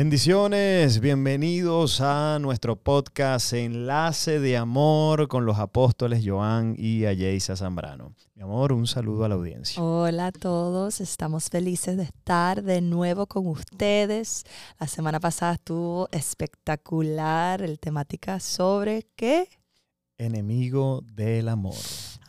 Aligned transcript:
Bendiciones, 0.00 0.98
bienvenidos 1.00 2.00
a 2.00 2.38
nuestro 2.40 2.74
podcast 2.74 3.52
Enlace 3.52 4.40
de 4.40 4.56
Amor 4.56 5.28
con 5.28 5.44
los 5.44 5.58
apóstoles 5.58 6.22
Joan 6.24 6.74
y 6.78 7.04
Ayesa 7.04 7.54
Zambrano. 7.54 8.14
Mi 8.34 8.42
amor, 8.42 8.72
un 8.72 8.86
saludo 8.86 9.26
a 9.26 9.28
la 9.28 9.34
audiencia. 9.34 9.82
Hola 9.82 10.28
a 10.28 10.32
todos, 10.32 11.02
estamos 11.02 11.50
felices 11.50 11.98
de 11.98 12.04
estar 12.04 12.62
de 12.62 12.80
nuevo 12.80 13.26
con 13.26 13.46
ustedes. 13.46 14.44
La 14.78 14.86
semana 14.86 15.20
pasada 15.20 15.52
estuvo 15.52 16.08
espectacular 16.12 17.60
el 17.60 17.78
temática 17.78 18.40
sobre 18.40 19.06
qué? 19.16 19.50
Enemigo 20.20 21.02
del 21.14 21.48
amor. 21.48 21.74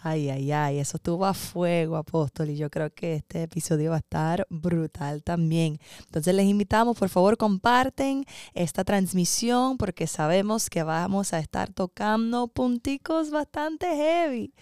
Ay, 0.02 0.30
ay, 0.30 0.52
ay, 0.52 0.80
eso 0.80 0.95
estuvo 0.95 1.26
a 1.26 1.34
fuego, 1.34 1.98
apóstol, 1.98 2.50
y 2.50 2.55
yo 2.55 2.72
creo 2.72 2.91
que 2.91 3.16
este 3.16 3.44
episodio 3.44 3.91
va 3.91 3.98
a 3.98 4.00
estar 4.00 4.48
brutal 4.50 5.23
también. 5.23 5.77
Entonces 6.05 6.34
les 6.34 6.45
invitamos, 6.45 6.98
por 6.98 7.09
favor, 7.09 7.38
comparten 7.38 8.26
esta 8.54 8.86
transmisión 8.86 9.77
porque 9.77 10.08
sabemos 10.08 10.70
que 10.70 10.84
vamos 10.84 11.34
a 11.34 11.40
estar 11.40 11.72
tocando 11.72 12.48
punticos 12.48 13.30
bastante 13.30 13.86
heavy. 13.88 14.53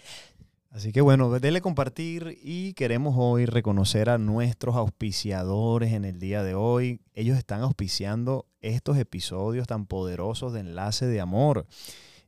Así 0.72 0.92
que 0.92 1.00
bueno, 1.00 1.30
denle 1.38 1.60
compartir 1.60 2.38
y 2.42 2.74
queremos 2.74 3.14
hoy 3.16 3.46
reconocer 3.46 4.10
a 4.10 4.18
nuestros 4.18 4.76
auspiciadores 4.76 5.92
en 5.92 6.04
el 6.04 6.18
día 6.18 6.42
de 6.42 6.54
hoy. 6.54 7.00
Ellos 7.14 7.38
están 7.38 7.62
auspiciando 7.62 8.46
estos 8.60 8.98
episodios 8.98 9.66
tan 9.66 9.86
poderosos 9.86 10.52
de 10.52 10.60
enlace 10.60 11.06
de 11.06 11.20
amor 11.20 11.66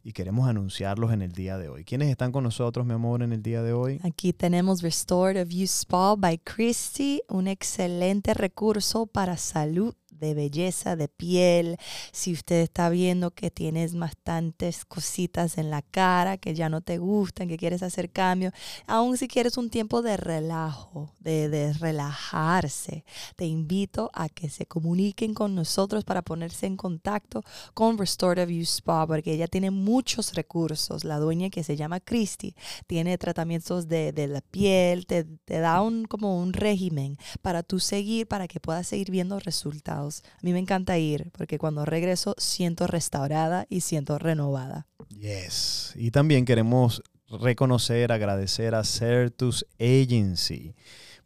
y 0.05 0.13
queremos 0.13 0.49
anunciarlos 0.49 1.13
en 1.13 1.23
el 1.23 1.33
día 1.33 1.59
de 1.59 1.69
hoy. 1.69 1.85
¿Quiénes 1.85 2.09
están 2.09 2.33
con 2.33 2.45
nosotros, 2.45 2.85
mi 2.87 2.95
amor, 2.95 3.23
en 3.23 3.33
el 3.33 3.43
día 3.43 3.63
de 3.63 3.73
hoy? 3.73 4.01
Aquí 4.03 4.33
tenemos 4.33 4.83
Restorative 4.83 5.55
You 5.55 5.65
Spa 5.65 6.17
by 6.17 6.39
Christy, 6.39 7.23
un 7.29 7.47
excelente 7.49 8.35
recurso 8.35 9.07
para 9.07 9.37
salud 9.37 9.95
de 10.23 10.35
belleza 10.35 10.95
de 10.95 11.09
piel, 11.09 11.77
si 12.13 12.33
usted 12.33 12.61
está 12.61 12.89
viendo 12.89 13.33
que 13.33 13.51
tienes 13.51 13.97
bastantes 13.97 14.85
cositas 14.85 15.59
en 15.59 15.69
la 15.69 15.83
cara 15.83 16.37
que 16.37 16.55
ya 16.55 16.69
no 16.69 16.81
te 16.81 16.99
gustan, 16.99 17.49
que 17.49 17.59
quieres 17.59 17.83
hacer 17.83 18.11
cambio, 18.11 18.53
aún 18.87 19.17
si 19.17 19.27
quieres 19.27 19.57
un 19.57 19.69
tiempo 19.69 20.01
de 20.01 20.17
relajo, 20.17 21.13
de, 21.19 21.49
de 21.49 21.73
relajarse, 21.73 23.05
te 23.35 23.47
invito 23.47 24.11
a 24.15 24.29
que 24.29 24.49
se 24.49 24.65
comuniquen 24.67 25.35
con 25.35 25.57
nosotros 25.57 26.05
para 26.05 26.23
ponerse 26.23 26.67
en 26.67 26.77
contacto 26.77 27.43
con 27.75 27.99
Restorative 27.99 28.55
You 28.59 28.63
Spa, 28.63 29.05
porque 29.09 29.33
ella 29.33 29.49
tiene 29.49 29.73
muchos 29.73 30.35
recursos. 30.35 31.03
La 31.03 31.19
dueña 31.19 31.51
que 31.51 31.65
se 31.65 31.75
llama 31.75 31.99
Christy 31.99 32.55
tiene 32.87 33.19
tratamientos 33.19 33.89
de, 33.89 34.13
de 34.13 34.29
la 34.29 34.41
piel, 34.41 35.07
te, 35.07 35.25
te 35.25 35.59
da 35.59 35.83
un, 35.83 36.05
como 36.05 36.41
un 36.41 36.53
régimen 36.53 37.17
para 37.41 37.65
tú 37.65 37.81
seguir, 37.81 38.29
para 38.29 38.47
que 38.47 38.61
puedas 38.61 38.87
seguir 38.87 39.11
viendo 39.11 39.41
resultados. 39.41 40.12
A 40.21 40.41
mí 40.43 40.53
me 40.53 40.59
encanta 40.59 40.99
ir 40.99 41.31
porque 41.33 41.59
cuando 41.59 41.85
regreso 41.85 42.35
siento 42.39 42.87
restaurada 42.87 43.67
y 43.69 43.81
siento 43.81 44.19
renovada. 44.19 44.87
Yes. 45.19 45.95
Y 45.97 46.11
también 46.11 46.45
queremos 46.45 47.03
reconocer, 47.29 48.13
agradecer 48.13 48.75
a 48.75 48.85
Certus 48.85 49.67
Agency. 49.81 50.75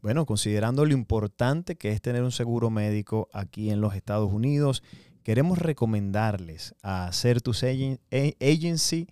Bueno, 0.03 0.25
considerando 0.25 0.85
lo 0.85 0.93
importante 0.93 1.77
que 1.77 1.91
es 1.91 2.01
tener 2.01 2.23
un 2.23 2.33
seguro 2.33 2.71
médico 2.71 3.29
aquí 3.33 3.71
en 3.71 3.81
los 3.81 3.95
Estados 3.95 4.33
Unidos, 4.33 4.83
queremos 5.25 5.59
recomendarles 5.59 6.75
a 6.83 7.11
Certus 7.13 7.65
Agency 7.65 9.09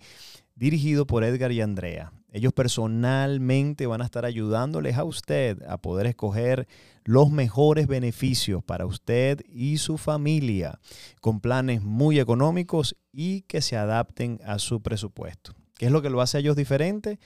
dirigido 0.55 1.05
por 1.05 1.25
Edgar 1.25 1.51
y 1.51 1.59
Andrea. 1.59 2.13
Ellos 2.35 2.51
personalmente 2.51 3.87
van 3.87 4.01
a 4.01 4.03
estar 4.03 4.25
ayudándoles 4.25 4.97
a 4.97 5.05
usted 5.05 5.63
a 5.69 5.77
poder 5.77 6.05
escoger 6.05 6.67
los 7.05 7.31
mejores 7.31 7.87
beneficios 7.87 8.61
para 8.61 8.85
usted 8.85 9.39
y 9.47 9.77
su 9.77 9.97
familia, 9.97 10.81
con 11.21 11.39
planes 11.39 11.81
muy 11.81 12.19
económicos 12.19 12.97
y 13.13 13.43
que 13.43 13.61
se 13.61 13.77
adapten 13.77 14.41
a 14.45 14.59
su 14.59 14.81
presupuesto. 14.81 15.53
¿Qué 15.77 15.85
es 15.85 15.93
lo 15.93 16.01
que 16.01 16.09
lo 16.09 16.19
hace 16.19 16.35
a 16.35 16.39
ellos 16.41 16.57
diferente? 16.57 17.19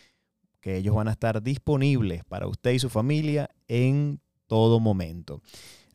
Que 0.62 0.78
ellos 0.78 0.94
van 0.94 1.08
a 1.08 1.14
estar 1.14 1.42
disponibles 1.42 2.24
para 2.26 2.46
usted 2.46 2.74
y 2.74 2.78
su 2.78 2.92
familia 2.92 3.50
en 3.68 4.22
todo 4.46 4.80
momento. 4.80 5.42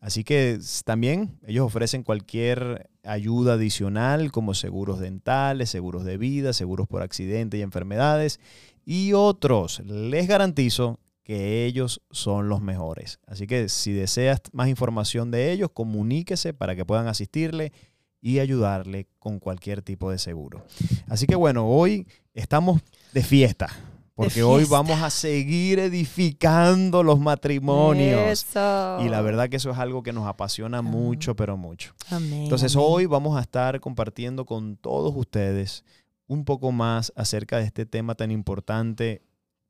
Así 0.01 0.25
que 0.25 0.59
también 0.85 1.39
ellos 1.47 1.65
ofrecen 1.65 2.03
cualquier 2.03 2.91
ayuda 3.05 3.55
adicional 3.55 4.33
como 4.33 4.55
seguros 4.55 4.99
dentales, 4.99 5.71
seguros 5.71 6.05
de 6.05 6.19
vida, 6.19 6.53
seguros 6.53 6.89
por 6.89 7.01
accidente 7.01 7.59
y 7.59 7.63
enfermedades 7.63 8.41
y 8.85 9.13
otros. 9.13 9.81
Les 9.81 10.27
garantizo 10.27 10.99
que 11.23 11.65
ellos 11.65 12.03
son 12.11 12.49
los 12.49 12.61
mejores. 12.61 13.19
Así 13.27 13.47
que 13.47 13.69
si 13.69 13.93
deseas 13.93 14.41
más 14.53 14.69
información 14.69 15.31
de 15.31 15.53
ellos, 15.53 15.71
comuníquese 15.73 16.53
para 16.53 16.77
que 16.77 16.85
puedan 16.85 17.09
asistirle 17.09 17.73
y 18.21 18.39
ayudarle 18.39 19.07
con 19.19 19.39
cualquier 19.39 19.83
tipo 19.83 20.11
de 20.11 20.19
seguro. 20.19 20.65
Así 21.09 21.27
que 21.27 21.35
bueno, 21.35 21.67
hoy 21.67 22.07
estamos 22.35 22.81
de 23.13 23.23
fiesta. 23.23 23.69
Porque 24.15 24.45
hoy 24.45 24.65
vamos 24.65 25.03
a 25.03 25.11
seguir 25.11 25.81
edificando 25.81 27.03
los 27.03 27.19
matrimonios. 27.19 28.47
Y 28.55 29.09
la 29.09 29.21
verdad 29.23 29.49
que 29.49 29.57
eso 29.57 29.73
es 29.73 29.79
algo 29.79 30.05
que 30.05 30.13
nos 30.13 30.29
apasiona 30.29 30.83
mucho, 30.83 31.35
pero 31.35 31.57
mucho. 31.57 31.95
Entonces 32.13 32.77
hoy 32.77 33.07
vamos 33.07 33.37
a 33.37 33.41
estar 33.41 33.81
compartiendo 33.81 34.47
con 34.47 34.77
todos 34.77 35.13
ustedes 35.17 35.85
un 36.27 36.45
poco 36.45 36.73
más 36.73 37.13
acerca 37.17 37.59
de 37.59 37.65
este 37.65 37.87
tema 37.87 38.15
tan 38.15 38.31
importante 38.31 39.23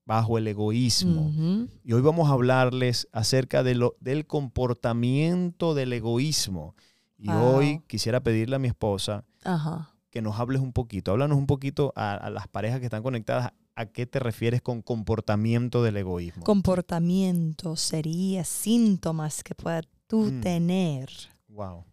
bajo 0.06 0.38
el 0.38 0.46
egoísmo. 0.46 1.30
Y 1.82 1.92
hoy 1.92 2.02
vamos 2.02 2.28
a 2.28 2.34
hablarles 2.34 3.08
acerca 3.12 3.62
de 3.62 3.74
lo, 3.74 3.96
del 4.00 4.26
comportamiento 4.26 5.74
del 5.74 5.92
egoísmo. 5.92 6.74
Y 7.16 7.30
hoy 7.30 7.80
quisiera 7.86 8.22
pedirle 8.22 8.56
a 8.56 8.58
mi 8.58 8.68
esposa 8.68 9.24
que 10.10 10.22
nos 10.22 10.38
hables 10.38 10.60
un 10.60 10.72
poquito, 10.72 11.10
háblanos 11.10 11.38
un 11.38 11.46
poquito 11.46 11.92
a, 11.96 12.30
las 12.30 12.48
parejas 12.48 12.80
que 12.80 12.86
están 12.86 13.02
conectadas. 13.02 13.52
¿A 13.76 13.86
qué 13.86 14.06
te 14.06 14.20
refieres 14.20 14.62
con 14.62 14.82
comportamiento 14.82 15.82
del 15.82 15.96
egoísmo? 15.96 16.44
Comportamiento 16.44 17.74
sería 17.74 18.44
síntomas 18.44 19.42
que 19.42 19.56
puedas 19.56 19.88
tú 20.06 20.26
mm. 20.30 20.40
tener. 20.42 21.10
Wow 21.48 21.84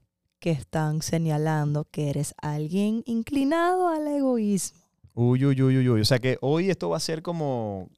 que 0.41 0.49
están 0.49 1.03
señalando 1.03 1.85
que 1.85 2.09
eres 2.09 2.33
alguien 2.41 3.03
inclinado 3.05 3.87
al 3.87 4.07
egoísmo. 4.07 4.81
Uy, 5.13 5.45
uy, 5.45 5.61
uy, 5.61 5.77
uy, 5.77 5.89
uy. 5.89 6.01
O 6.01 6.05
sea 6.05 6.17
que 6.17 6.39
hoy 6.41 6.71
esto 6.71 6.89
va 6.89 6.97
a 6.97 6.99
ser 6.99 7.21
como, 7.21 7.89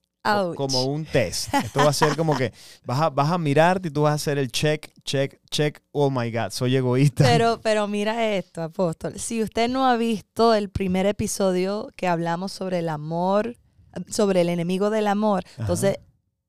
como 0.56 0.84
un 0.84 1.06
test. 1.06 1.54
Esto 1.54 1.80
va 1.80 1.90
a 1.90 1.94
ser 1.94 2.18
como 2.18 2.36
que 2.36 2.52
vas 2.86 3.00
a, 3.00 3.09
vas 3.09 3.31
a 3.31 3.38
mirarte 3.38 3.88
y 3.88 3.92
tú 3.92 4.02
vas 4.02 4.12
a 4.12 4.16
hacer 4.16 4.38
el 4.38 4.52
check, 4.52 4.92
check, 5.06 5.40
check. 5.50 5.81
Oh 5.94 6.12
my 6.12 6.30
God, 6.31 6.50
soy 6.50 6.76
egoísta. 6.76 7.24
Pero, 7.24 7.62
pero 7.64 7.88
mira 7.88 8.36
esto, 8.36 8.62
apóstol. 8.62 9.18
Si 9.18 9.42
usted 9.42 9.70
no 9.70 9.88
ha 9.88 9.96
visto 9.96 10.54
el 10.54 10.70
primer 10.70 11.06
episodio 11.06 11.88
que 11.96 12.10
hablamos 12.10 12.52
sobre 12.52 12.80
el 12.80 12.90
amor, 12.90 13.56
sobre 14.10 14.42
el 14.42 14.50
enemigo 14.50 14.90
del 14.90 15.08
amor, 15.08 15.46
entonces, 15.58 15.98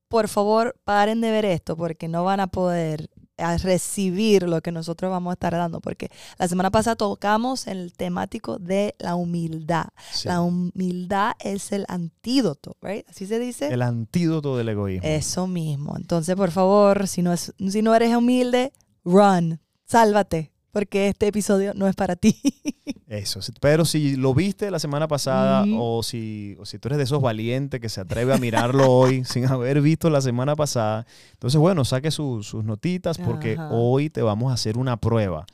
por 0.09 0.27
favor, 0.27 0.75
paren 0.83 1.21
de 1.21 1.31
ver 1.31 1.45
esto 1.45 1.77
porque 1.77 2.09
no 2.09 2.25
van 2.25 2.41
a 2.41 2.47
poder 2.47 3.09
a 3.37 3.57
recibir 3.57 4.43
lo 4.43 4.61
que 4.61 4.71
nosotros 4.71 5.11
vamos 5.11 5.31
a 5.31 5.33
estar 5.33 5.53
dando, 5.53 5.81
porque 5.81 6.09
la 6.37 6.47
semana 6.47 6.71
pasada 6.71 6.95
tocamos 6.95 7.67
el 7.67 7.93
temático 7.93 8.57
de 8.59 8.95
la 8.99 9.15
humildad. 9.15 9.87
La 10.23 10.41
humildad 10.41 11.33
es 11.39 11.71
el 11.71 11.85
antídoto, 11.87 12.77
¿right? 12.81 13.07
Así 13.09 13.27
se 13.27 13.39
dice. 13.39 13.67
El 13.67 13.81
antídoto 13.81 14.57
del 14.57 14.69
egoísmo. 14.69 15.07
Eso 15.07 15.47
mismo. 15.47 15.95
Entonces, 15.97 16.35
por 16.35 16.51
favor, 16.51 17.07
si 17.07 17.21
no, 17.21 17.33
es, 17.33 17.53
si 17.69 17.81
no 17.81 17.93
eres 17.95 18.15
humilde, 18.15 18.73
run, 19.03 19.59
sálvate, 19.85 20.51
porque 20.75 21.07
este 21.07 21.27
episodio 21.27 21.73
no 21.73 21.87
es 21.87 21.95
para 21.95 22.17
ti. 22.17 22.37
Eso, 23.07 23.39
pero 23.61 23.85
si 23.85 24.17
lo 24.17 24.33
viste 24.33 24.69
la 24.69 24.77
semana 24.77 25.07
pasada 25.07 25.63
o, 25.73 26.03
si, 26.03 26.57
si 26.65 26.79
tú 26.79 26.89
eres 26.89 26.97
de 26.97 27.05
esos 27.05 27.21
valientes 27.21 27.79
que 27.79 27.87
se 27.87 28.01
atreve 28.01 28.33
a 28.33 28.37
mirarlo 28.37 28.91
hoy 28.91 29.23
sin 29.23 29.45
haber 29.45 29.79
visto 29.79 30.09
la 30.09 30.19
semana 30.19 30.53
pasada, 30.57 31.07
entonces 31.31 31.61
bueno, 31.61 31.85
saque 31.85 32.11
sus 32.11 32.53
notitas 32.55 33.17
porque 33.17 33.57
hoy 33.71 34.09
te 34.09 34.21
vamos 34.21 34.51
a 34.51 34.55
hacer 34.55 34.77
una 34.77 34.97
prueba 34.97 35.45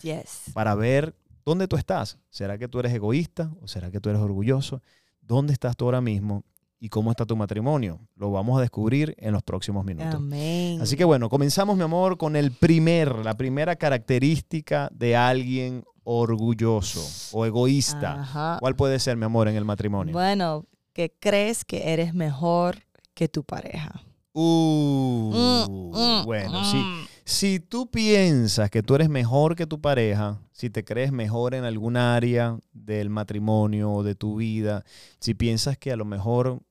para 0.56 0.74
ver 0.74 1.14
dónde 1.46 1.68
tú 1.68 1.76
estás. 1.76 2.18
¿Será 2.32 2.58
que 2.58 2.68
tú 2.68 2.80
eres 2.80 2.92
egoísta 2.92 3.52
o 3.62 3.68
será 3.68 3.92
que 3.92 4.00
tú 4.00 4.10
eres 4.10 4.24
orgulloso? 4.24 4.82
¿Dónde 5.22 5.54
estás 5.54 5.78
tú 5.78 5.86
ahora 5.86 6.02
mismo? 6.02 6.46
Y 6.84 6.90
cómo 6.90 7.12
está 7.12 7.26
tu 7.28 7.38
matrimonio. 7.38 8.00
Lo 8.16 8.32
vamos 8.32 8.58
a 8.58 8.62
descubrir 8.62 9.16
en 9.20 9.34
los 9.34 9.44
próximos 9.44 9.86
minutos. 9.86 10.16
Amén. 10.16 10.82
Así 10.82 10.98
que 10.98 11.04
bueno, 11.04 11.30
comenzamos, 11.30 11.78
mi 11.78 11.84
amor, 11.84 12.18
con 12.18 12.36
el 12.36 12.52
primer, 12.52 13.24
la 13.24 13.38
primera 13.38 13.76
característica 13.76 14.90
de 14.92 15.16
alguien 15.16 15.84
orgulloso 16.04 17.38
o 17.38 17.46
egoísta. 17.46 18.58
¿Cuál 18.60 18.76
puede 18.76 19.00
ser, 19.00 19.16
mi 19.16 19.26
amor, 19.26 19.48
en 19.48 19.56
el 19.56 19.64
matrimonio? 19.64 20.12
Bueno, 20.12 20.66
que 20.92 21.14
crees 21.20 21.64
que 21.64 21.94
eres 21.94 22.16
mejor 22.16 22.80
que 23.14 23.30
tu 23.30 23.44
pareja. 23.44 24.02
Uh, 24.34 25.68
mm, 25.70 26.22
mm, 26.22 26.26
bueno, 26.26 26.62
mm. 26.62 27.06
si 27.26 27.60
tú 27.60 27.92
piensas 27.92 28.72
que 28.72 28.82
tú 28.82 28.96
eres 28.96 29.10
mejor 29.10 29.56
que 29.56 29.68
tu 29.68 29.80
pareja, 29.80 30.40
si 30.52 30.72
te 30.72 30.84
crees 30.84 31.12
mejor 31.12 31.54
en 31.54 31.64
algún 31.66 31.96
área 31.96 32.58
del 32.72 33.10
matrimonio 33.12 33.92
o 33.92 34.04
de 34.04 34.16
tu 34.16 34.38
vida, 34.38 34.84
si 35.20 35.36
piensas 35.36 35.78
que 35.78 35.92
a 35.92 35.98
lo 35.98 36.06
mejor 36.06 36.62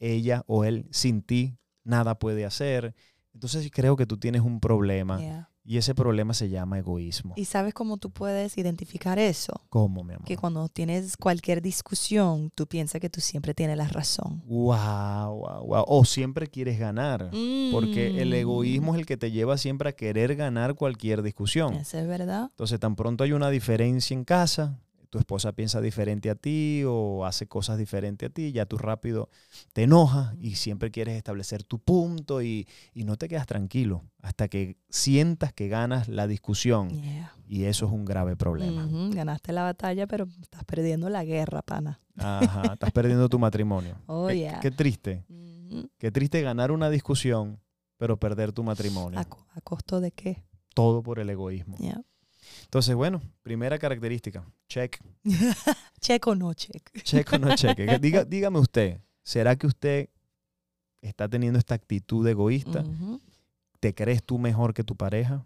ella 0.00 0.42
o 0.46 0.64
él 0.64 0.88
sin 0.90 1.22
ti 1.22 1.56
nada 1.84 2.18
puede 2.18 2.44
hacer. 2.44 2.94
Entonces 3.32 3.70
creo 3.72 3.96
que 3.96 4.06
tú 4.06 4.16
tienes 4.16 4.42
un 4.42 4.58
problema 4.58 5.46
Y 5.62 5.76
ese 5.76 5.94
problema 5.94 6.34
se 6.34 6.48
llama 6.48 6.78
egoísmo. 6.78 7.34
¿Y 7.36 7.44
sabes 7.44 7.74
cómo 7.74 7.98
tú 7.98 8.10
puedes 8.10 8.58
identificar 8.58 9.18
eso? 9.18 9.52
¿Cómo, 9.68 10.02
mi 10.02 10.14
amor? 10.14 10.26
Que 10.26 10.36
cuando 10.36 10.68
tienes 10.68 11.16
cualquier 11.16 11.62
discusión, 11.62 12.50
tú 12.54 12.66
piensas 12.66 13.00
que 13.00 13.10
tú 13.10 13.20
siempre 13.20 13.54
tienes 13.54 13.76
la 13.76 13.86
razón. 13.86 14.42
Wow, 14.46 15.34
wow, 15.36 15.66
wow. 15.66 15.84
O 15.86 16.04
siempre 16.04 16.48
quieres 16.48 16.78
ganar. 16.78 17.30
Porque 17.70 18.20
el 18.20 18.32
egoísmo 18.32 18.94
es 18.94 19.00
el 19.00 19.06
que 19.06 19.16
te 19.16 19.30
lleva 19.30 19.58
siempre 19.58 19.90
a 19.90 19.92
querer 19.92 20.34
ganar 20.34 20.74
cualquier 20.74 21.22
discusión. 21.22 21.74
Eso 21.74 21.98
es 21.98 22.06
verdad. 22.08 22.48
Entonces, 22.50 22.80
tan 22.80 22.96
pronto 22.96 23.22
hay 23.22 23.32
una 23.32 23.50
diferencia 23.50 24.14
en 24.14 24.24
casa, 24.24 24.80
tu 25.10 25.18
esposa 25.18 25.52
piensa 25.52 25.80
diferente 25.80 26.30
a 26.30 26.36
ti 26.36 26.82
o 26.86 27.26
hace 27.26 27.48
cosas 27.48 27.76
diferentes 27.76 28.30
a 28.30 28.32
ti, 28.32 28.52
ya 28.52 28.64
tú 28.64 28.78
rápido 28.78 29.28
te 29.72 29.82
enojas 29.82 30.34
y 30.40 30.54
siempre 30.54 30.92
quieres 30.92 31.16
establecer 31.16 31.64
tu 31.64 31.80
punto 31.80 32.42
y, 32.42 32.66
y 32.94 33.04
no 33.04 33.16
te 33.16 33.28
quedas 33.28 33.46
tranquilo 33.46 34.04
hasta 34.22 34.48
que 34.48 34.76
sientas 34.88 35.52
que 35.52 35.68
ganas 35.68 36.08
la 36.08 36.26
discusión. 36.28 36.90
Yeah. 36.90 37.34
Y 37.46 37.64
eso 37.64 37.86
es 37.86 37.92
un 37.92 38.04
grave 38.04 38.36
problema. 38.36 38.88
Ganaste 39.10 39.52
la 39.52 39.64
batalla, 39.64 40.06
pero 40.06 40.28
estás 40.40 40.64
perdiendo 40.64 41.08
la 41.08 41.24
guerra, 41.24 41.62
pana. 41.62 42.00
Ajá, 42.16 42.74
estás 42.74 42.92
perdiendo 42.92 43.28
tu 43.28 43.38
matrimonio. 43.38 43.96
Oh, 44.06 44.28
qué, 44.28 44.38
yeah. 44.38 44.60
qué 44.60 44.70
triste. 44.70 45.24
Qué 45.98 46.10
triste 46.10 46.42
ganar 46.42 46.70
una 46.70 46.90
discusión, 46.90 47.60
pero 47.96 48.18
perder 48.18 48.52
tu 48.52 48.62
matrimonio. 48.62 49.18
¿A, 49.18 49.22
a 49.22 49.60
costo 49.62 50.00
de 50.00 50.12
qué? 50.12 50.44
Todo 50.74 51.02
por 51.02 51.18
el 51.18 51.30
egoísmo. 51.30 51.76
Yeah. 51.78 52.02
Entonces, 52.70 52.94
bueno, 52.94 53.20
primera 53.42 53.80
característica, 53.80 54.44
check. 54.68 55.02
Check 56.00 56.24
o 56.28 56.36
no 56.36 56.54
check. 56.54 56.88
Check 57.02 57.32
o 57.32 57.38
no. 57.38 57.48
Que 57.56 57.98
Diga, 58.00 58.24
dígame 58.24 58.60
usted, 58.60 59.00
¿será 59.24 59.56
que 59.56 59.66
usted 59.66 60.08
está 61.02 61.28
teniendo 61.28 61.58
esta 61.58 61.74
actitud 61.74 62.24
egoísta? 62.28 62.84
¿Te 63.80 63.92
crees 63.92 64.22
tú 64.22 64.38
mejor 64.38 64.72
que 64.72 64.84
tu 64.84 64.94
pareja? 64.94 65.44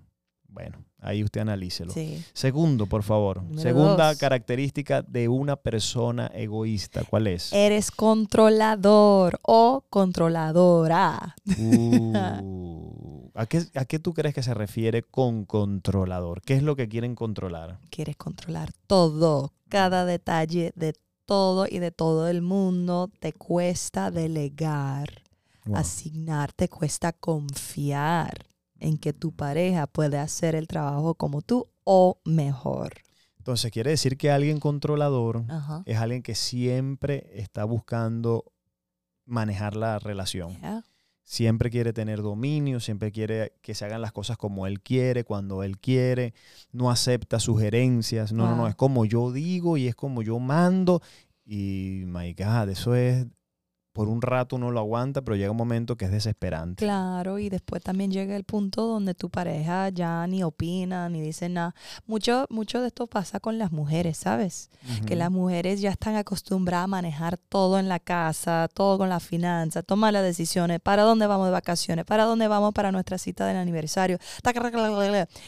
Bueno, 0.48 0.84
ahí 1.00 1.24
usted 1.24 1.40
analícelo. 1.40 1.94
Sí. 1.94 2.22
Segundo, 2.34 2.84
por 2.84 3.02
favor. 3.02 3.42
Número 3.42 3.62
Segunda 3.62 4.08
dos. 4.08 4.18
característica 4.18 5.00
de 5.00 5.28
una 5.28 5.56
persona 5.56 6.26
egoísta. 6.26 7.04
¿Cuál 7.04 7.28
es? 7.28 7.54
Eres 7.54 7.90
controlador 7.90 9.40
o 9.40 9.82
controladora. 9.88 11.36
Uh, 11.58 13.12
¿a, 13.34 13.46
qué, 13.46 13.62
¿A 13.74 13.84
qué 13.84 13.98
tú 13.98 14.14
crees 14.14 14.34
que 14.34 14.42
se 14.42 14.54
refiere 14.54 15.02
con 15.02 15.44
controlador? 15.44 16.40
¿Qué 16.42 16.54
es 16.54 16.62
lo 16.62 16.76
que 16.76 16.88
quieren 16.88 17.14
controlar? 17.14 17.78
Quieres 17.90 18.16
controlar 18.16 18.70
todo, 18.86 19.52
cada 19.68 20.04
detalle 20.04 20.72
de 20.76 20.94
todo 21.26 21.66
y 21.68 21.78
de 21.78 21.90
todo 21.90 22.28
el 22.28 22.42
mundo. 22.42 23.10
Te 23.20 23.32
cuesta 23.32 24.10
delegar, 24.10 25.22
Wow. 25.66 25.76
asignar, 25.78 26.52
te 26.52 26.68
cuesta 26.68 27.12
confiar 27.12 28.46
en 28.78 28.98
que 28.98 29.14
tu 29.14 29.32
pareja 29.32 29.86
puede 29.86 30.18
hacer 30.18 30.54
el 30.54 30.66
trabajo 30.66 31.14
como 31.14 31.40
tú 31.40 31.68
o 31.84 32.18
mejor. 32.26 32.92
Entonces, 33.38 33.70
quiere 33.72 33.90
decir 33.90 34.18
que 34.18 34.30
alguien 34.30 34.60
controlador 34.60 35.44
Ajá. 35.48 35.82
es 35.86 35.96
alguien 35.96 36.22
que 36.22 36.34
siempre 36.34 37.30
está 37.34 37.64
buscando 37.64 38.52
manejar 39.24 39.74
la 39.76 39.98
relación. 39.98 40.50
Yeah. 40.60 40.84
Siempre 41.24 41.70
quiere 41.70 41.92
tener 41.92 42.20
dominio, 42.20 42.80
siempre 42.80 43.10
quiere 43.10 43.54
que 43.62 43.74
se 43.74 43.86
hagan 43.86 44.02
las 44.02 44.12
cosas 44.12 44.36
como 44.36 44.66
él 44.66 44.82
quiere, 44.82 45.24
cuando 45.24 45.62
él 45.62 45.78
quiere, 45.78 46.34
no 46.70 46.90
acepta 46.90 47.40
sugerencias, 47.40 48.32
no, 48.32 48.46
no, 48.46 48.56
no, 48.56 48.68
es 48.68 48.74
como 48.74 49.06
yo 49.06 49.32
digo 49.32 49.78
y 49.78 49.88
es 49.88 49.94
como 49.94 50.22
yo 50.22 50.38
mando. 50.38 51.00
Y, 51.46 52.04
my 52.06 52.34
God, 52.34 52.68
eso 52.68 52.94
es, 52.94 53.26
por 53.94 54.08
un 54.08 54.20
rato 54.20 54.56
uno 54.56 54.72
lo 54.72 54.80
aguanta, 54.80 55.22
pero 55.22 55.36
llega 55.36 55.52
un 55.52 55.56
momento 55.56 55.96
que 55.96 56.06
es 56.06 56.10
desesperante. 56.10 56.84
Claro, 56.84 57.38
y 57.38 57.48
después 57.48 57.80
también 57.80 58.10
llega 58.10 58.34
el 58.34 58.42
punto 58.42 58.86
donde 58.86 59.14
tu 59.14 59.30
pareja 59.30 59.88
ya 59.90 60.26
ni 60.26 60.42
opina, 60.42 61.08
ni 61.08 61.20
dice 61.20 61.48
nada. 61.48 61.76
Mucho, 62.04 62.46
mucho 62.50 62.80
de 62.80 62.88
esto 62.88 63.06
pasa 63.06 63.38
con 63.38 63.56
las 63.56 63.70
mujeres, 63.70 64.18
¿sabes? 64.18 64.68
Que 65.06 65.14
las 65.14 65.30
mujeres 65.30 65.80
ya 65.80 65.90
están 65.90 66.16
acostumbradas 66.16 66.84
a 66.84 66.88
manejar 66.88 67.38
todo 67.38 67.78
en 67.78 67.88
la 67.88 68.00
casa, 68.00 68.68
todo 68.74 68.98
con 68.98 69.08
la 69.08 69.20
finanza, 69.20 69.84
tomar 69.84 70.12
las 70.12 70.24
decisiones, 70.24 70.80
para 70.80 71.04
dónde 71.04 71.28
vamos 71.28 71.46
de 71.46 71.52
vacaciones, 71.52 72.04
para 72.04 72.24
dónde 72.24 72.48
vamos 72.48 72.74
para 72.74 72.90
nuestra 72.90 73.16
cita 73.16 73.46
del 73.46 73.58
aniversario. 73.58 74.18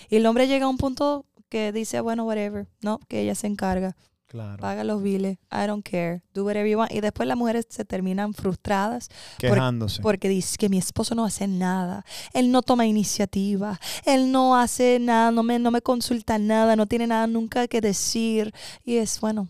Y 0.08 0.16
el 0.16 0.24
hombre 0.24 0.46
llega 0.46 0.66
a 0.66 0.68
un 0.68 0.78
punto 0.78 1.26
que 1.48 1.72
dice, 1.72 2.00
bueno, 2.00 2.24
whatever, 2.24 2.68
no, 2.80 3.00
que 3.08 3.22
ella 3.22 3.34
se 3.34 3.48
encarga, 3.48 3.96
Claro. 4.28 4.60
paga 4.60 4.82
los 4.84 5.02
biles, 5.02 5.38
I 5.52 5.66
don't 5.66 5.84
care, 5.88 6.20
do 6.34 6.44
whatever 6.44 6.68
you 6.68 6.76
want. 6.78 6.90
Y 6.92 7.00
después 7.00 7.28
las 7.28 7.36
mujeres 7.38 7.66
se 7.68 7.84
terminan 7.84 8.34
frustradas 8.34 9.08
Quejándose. 9.38 10.02
porque 10.02 10.28
dice 10.28 10.56
que 10.58 10.68
mi 10.68 10.78
esposo 10.78 11.14
no 11.14 11.24
hace 11.24 11.46
nada, 11.46 12.04
él 12.34 12.50
no 12.50 12.62
toma 12.62 12.86
iniciativa, 12.86 13.78
él 14.04 14.32
no 14.32 14.56
hace 14.56 14.98
nada, 15.00 15.30
no 15.30 15.42
me, 15.42 15.58
no 15.58 15.70
me 15.70 15.80
consulta 15.80 16.38
nada, 16.38 16.74
no 16.76 16.86
tiene 16.86 17.06
nada 17.06 17.26
nunca 17.26 17.68
que 17.68 17.80
decir. 17.80 18.52
Y 18.84 18.96
es 18.96 19.20
bueno, 19.20 19.48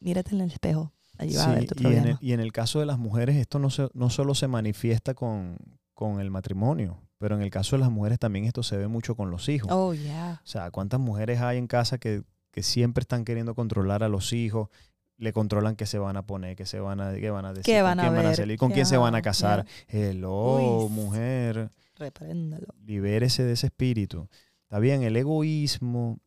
mírate 0.00 0.34
en 0.34 0.42
el 0.42 0.50
espejo, 0.50 0.92
allí 1.18 1.34
va 1.36 1.44
a 1.44 1.54
ver 1.54 1.66
tu 1.66 1.82
y, 1.82 1.86
en 1.92 2.06
el, 2.06 2.16
y 2.20 2.32
en 2.32 2.40
el 2.40 2.52
caso 2.52 2.80
de 2.80 2.86
las 2.86 2.98
mujeres, 2.98 3.36
esto 3.36 3.58
no, 3.58 3.70
se- 3.70 3.88
no 3.94 4.10
solo 4.10 4.34
se 4.34 4.48
manifiesta 4.48 5.14
con, 5.14 5.56
con 5.94 6.20
el 6.20 6.30
matrimonio, 6.30 7.00
pero 7.18 7.36
en 7.36 7.42
el 7.42 7.50
caso 7.50 7.76
de 7.76 7.80
las 7.80 7.90
mujeres 7.90 8.18
también 8.18 8.44
esto 8.44 8.62
se 8.62 8.76
ve 8.76 8.86
mucho 8.86 9.14
con 9.16 9.30
los 9.30 9.48
hijos. 9.48 9.70
Oh, 9.72 9.94
yeah. 9.94 10.40
O 10.44 10.46
sea, 10.46 10.70
¿cuántas 10.70 11.00
mujeres 11.00 11.40
hay 11.40 11.56
en 11.56 11.66
casa 11.66 11.96
que, 11.96 12.22
que 12.54 12.62
siempre 12.62 13.02
están 13.02 13.24
queriendo 13.24 13.54
controlar 13.56 14.04
a 14.04 14.08
los 14.08 14.32
hijos? 14.32 14.68
Le 15.16 15.32
controlan 15.32 15.74
qué 15.76 15.86
se 15.86 15.98
van 15.98 16.16
a 16.16 16.22
poner, 16.24 16.54
qué 16.56 16.66
se 16.66 16.78
van 16.78 17.00
a, 17.00 17.12
qué 17.14 17.30
van 17.30 17.44
a 17.44 17.50
decir, 17.52 17.64
¿Qué 17.64 17.80
con 17.80 17.84
van 17.84 18.00
a 18.00 18.10
van 18.10 18.26
a 18.26 18.34
salir, 18.34 18.58
con 18.58 18.68
¿Qué- 18.70 18.74
quién 18.74 18.86
se 18.86 18.96
van 18.96 19.14
a 19.16 19.22
casar. 19.22 19.66
Hello, 19.88 20.84
Uy, 20.86 20.90
mujer, 20.90 21.70
Repréndelo. 21.96 22.68
libérese 22.84 23.42
de 23.44 23.52
ese 23.52 23.66
espíritu. 23.66 24.28
Está 24.62 24.78
bien, 24.78 25.02
el 25.02 25.16
egoísmo 25.16 26.18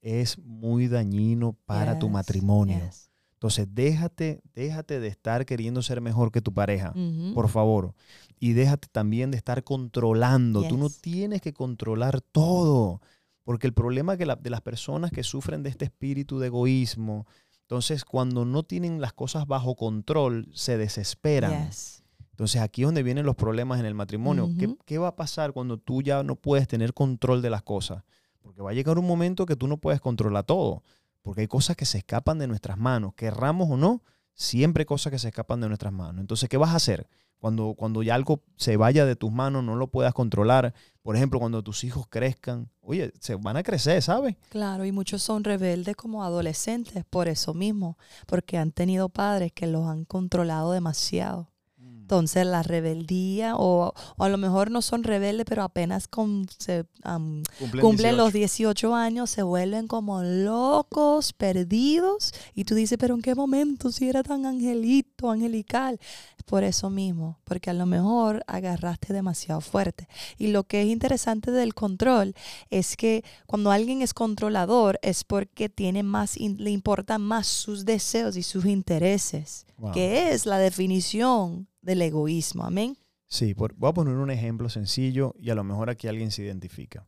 es 0.00 0.38
muy 0.38 0.88
dañino 0.88 1.56
para 1.66 1.98
tu 1.98 2.08
matrimonio. 2.08 2.78
yes. 2.86 3.10
Entonces, 3.34 3.66
déjate, 3.72 4.40
déjate 4.54 5.00
de 5.00 5.08
estar 5.08 5.44
queriendo 5.46 5.82
ser 5.82 6.00
mejor 6.00 6.30
que 6.30 6.40
tu 6.40 6.52
pareja, 6.54 6.94
por 7.34 7.48
favor. 7.48 7.92
Y 8.38 8.52
déjate 8.52 8.86
también 8.90 9.32
de 9.32 9.36
estar 9.36 9.64
controlando. 9.64 10.66
Tú 10.68 10.76
no 10.78 10.88
tienes 10.90 11.40
que 11.40 11.52
controlar 11.52 12.20
todo. 12.20 13.00
Porque 13.44 13.66
el 13.66 13.72
problema 13.72 14.16
que 14.16 14.26
la- 14.26 14.36
de 14.36 14.50
las 14.50 14.60
personas 14.60 15.10
que 15.10 15.22
sufren 15.24 15.62
de 15.62 15.70
este 15.70 15.84
espíritu 15.86 16.38
de 16.38 16.46
egoísmo, 16.48 17.26
entonces 17.62 18.04
cuando 18.04 18.44
no 18.44 18.62
tienen 18.62 19.00
las 19.00 19.12
cosas 19.12 19.46
bajo 19.46 19.74
control, 19.76 20.48
se 20.52 20.76
desesperan. 20.78 21.66
Yes. 21.68 22.02
Entonces 22.30 22.60
aquí 22.60 22.82
es 22.82 22.86
donde 22.88 23.02
vienen 23.02 23.26
los 23.26 23.36
problemas 23.36 23.78
en 23.80 23.86
el 23.86 23.94
matrimonio. 23.94 24.48
¿Qué, 24.58 24.74
qué 24.84 24.98
va 24.98 25.08
a 25.08 25.16
pasar 25.16 25.52
cuando 25.52 25.76
tú 25.78 26.02
ya 26.02 26.22
no 26.22 26.36
puedes 26.36 26.66
tener 26.68 26.94
control 26.94 27.42
de 27.42 27.50
las 27.50 27.62
cosas? 27.62 28.04
Porque 28.42 28.62
va 28.62 28.70
a 28.70 28.74
llegar 28.74 28.98
un 28.98 29.06
momento 29.06 29.46
que 29.46 29.54
tú 29.56 29.68
no 29.68 29.76
puedes 29.76 30.00
controlar 30.00 30.44
todo. 30.44 30.82
Porque 31.22 31.42
hay 31.42 31.46
cosas 31.46 31.76
que 31.76 31.84
se 31.84 31.98
escapan 31.98 32.38
de 32.38 32.48
nuestras 32.48 32.78
manos. 32.78 33.14
Querramos 33.14 33.70
o 33.70 33.76
no, 33.76 34.02
siempre 34.34 34.86
cosas 34.86 35.10
que 35.10 35.18
se 35.18 35.28
escapan 35.28 35.60
de 35.60 35.68
nuestras 35.68 35.92
manos. 35.92 36.20
Entonces, 36.20 36.48
¿qué 36.48 36.56
vas 36.56 36.70
a 36.70 36.76
hacer? 36.76 37.08
Cuando, 37.38 37.74
cuando 37.74 38.04
ya 38.04 38.14
algo 38.14 38.44
se 38.56 38.76
vaya 38.76 39.04
de 39.04 39.16
tus 39.16 39.32
manos, 39.32 39.64
no 39.64 39.74
lo 39.74 39.88
puedas 39.88 40.14
controlar. 40.14 40.74
Por 41.02 41.16
ejemplo, 41.16 41.40
cuando 41.40 41.62
tus 41.62 41.82
hijos 41.82 42.06
crezcan. 42.08 42.70
Oye, 42.80 43.12
se 43.18 43.34
van 43.34 43.56
a 43.56 43.64
crecer, 43.64 44.00
¿sabes? 44.00 44.36
Claro, 44.48 44.84
y 44.84 44.92
muchos 44.92 45.22
son 45.22 45.42
rebeldes 45.42 45.96
como 45.96 46.22
adolescentes 46.22 47.04
por 47.04 47.26
eso 47.26 47.52
mismo, 47.52 47.98
porque 48.26 48.58
han 48.58 48.70
tenido 48.70 49.08
padres 49.08 49.50
que 49.52 49.66
los 49.66 49.88
han 49.88 50.04
controlado 50.04 50.70
demasiado. 50.72 51.51
Entonces 52.12 52.44
la 52.44 52.62
rebeldía, 52.62 53.56
o, 53.56 53.94
o 54.18 54.24
a 54.24 54.28
lo 54.28 54.36
mejor 54.36 54.70
no 54.70 54.82
son 54.82 55.02
rebeldes, 55.02 55.46
pero 55.48 55.62
apenas 55.62 56.08
con, 56.08 56.46
se, 56.58 56.84
am, 57.04 57.42
Cumplen 57.58 57.80
cumplen 57.82 58.16
los 58.18 58.34
18. 58.34 58.42
18 58.42 58.94
años, 58.94 59.30
se 59.30 59.42
vuelven 59.42 59.86
como 59.86 60.22
locos, 60.22 61.32
perdidos, 61.32 62.34
y 62.54 62.64
tú 62.64 62.74
dices, 62.74 62.98
pero 63.00 63.14
¿en 63.14 63.22
qué 63.22 63.34
momento 63.34 63.90
si 63.90 64.10
era 64.10 64.22
tan 64.22 64.44
angelito, 64.44 65.30
angelical? 65.30 65.98
Por 66.44 66.64
eso 66.64 66.90
mismo, 66.90 67.38
porque 67.44 67.70
a 67.70 67.72
lo 67.72 67.86
mejor 67.86 68.44
agarraste 68.46 69.14
demasiado 69.14 69.62
fuerte. 69.62 70.06
Y 70.36 70.48
lo 70.48 70.64
que 70.64 70.82
es 70.82 70.88
interesante 70.88 71.50
del 71.50 71.72
control 71.72 72.34
es 72.68 72.96
que 72.96 73.24
cuando 73.46 73.70
alguien 73.70 74.02
es 74.02 74.12
controlador 74.12 74.98
es 75.00 75.24
porque 75.24 75.70
tiene 75.70 76.02
más, 76.02 76.36
le 76.38 76.70
importan 76.70 77.22
más 77.22 77.46
sus 77.46 77.86
deseos 77.86 78.36
y 78.36 78.42
sus 78.42 78.66
intereses, 78.66 79.64
Wow. 79.78 79.92
que 79.92 80.32
es 80.32 80.46
la 80.46 80.58
definición 80.58 81.68
del 81.82 82.00
egoísmo. 82.02 82.64
Amén. 82.64 82.96
Sí, 83.26 83.54
por- 83.54 83.74
voy 83.74 83.90
a 83.90 83.94
poner 83.94 84.14
un 84.16 84.30
ejemplo 84.30 84.68
sencillo 84.68 85.34
y 85.38 85.50
a 85.50 85.54
lo 85.54 85.64
mejor 85.64 85.90
aquí 85.90 86.06
alguien 86.08 86.30
se 86.30 86.42
identifica. 86.42 87.06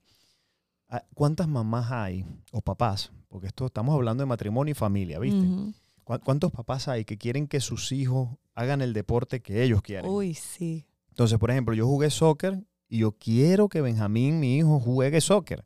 Ah, 0.88 1.02
¿Cuántas 1.14 1.48
mamás 1.48 1.90
hay 1.90 2.24
o 2.52 2.60
papás? 2.60 3.10
Porque 3.28 3.46
esto 3.48 3.66
estamos 3.66 3.94
hablando 3.94 4.22
de 4.22 4.26
matrimonio 4.26 4.72
y 4.72 4.74
familia, 4.74 5.18
¿viste? 5.18 5.40
Ujú. 5.46 5.72
¿Cuá- 6.04 6.18
¿Cuántos 6.18 6.52
papás 6.52 6.88
hay 6.88 7.04
que 7.04 7.16
quieren 7.18 7.48
que 7.48 7.60
sus 7.60 7.90
hijos 7.92 8.28
hagan 8.54 8.80
el 8.82 8.92
deporte 8.92 9.40
que 9.40 9.62
ellos 9.64 9.80
quieren? 9.82 10.10
Uy, 10.10 10.34
sí. 10.34 10.86
Entonces, 11.08 11.38
por 11.38 11.50
ejemplo, 11.50 11.74
yo 11.74 11.86
jugué 11.86 12.10
soccer 12.10 12.62
y 12.88 12.98
yo 12.98 13.12
quiero 13.12 13.68
que 13.68 13.80
Benjamín, 13.80 14.38
mi 14.40 14.56
hijo, 14.58 14.78
juegue 14.80 15.20
soccer. 15.20 15.64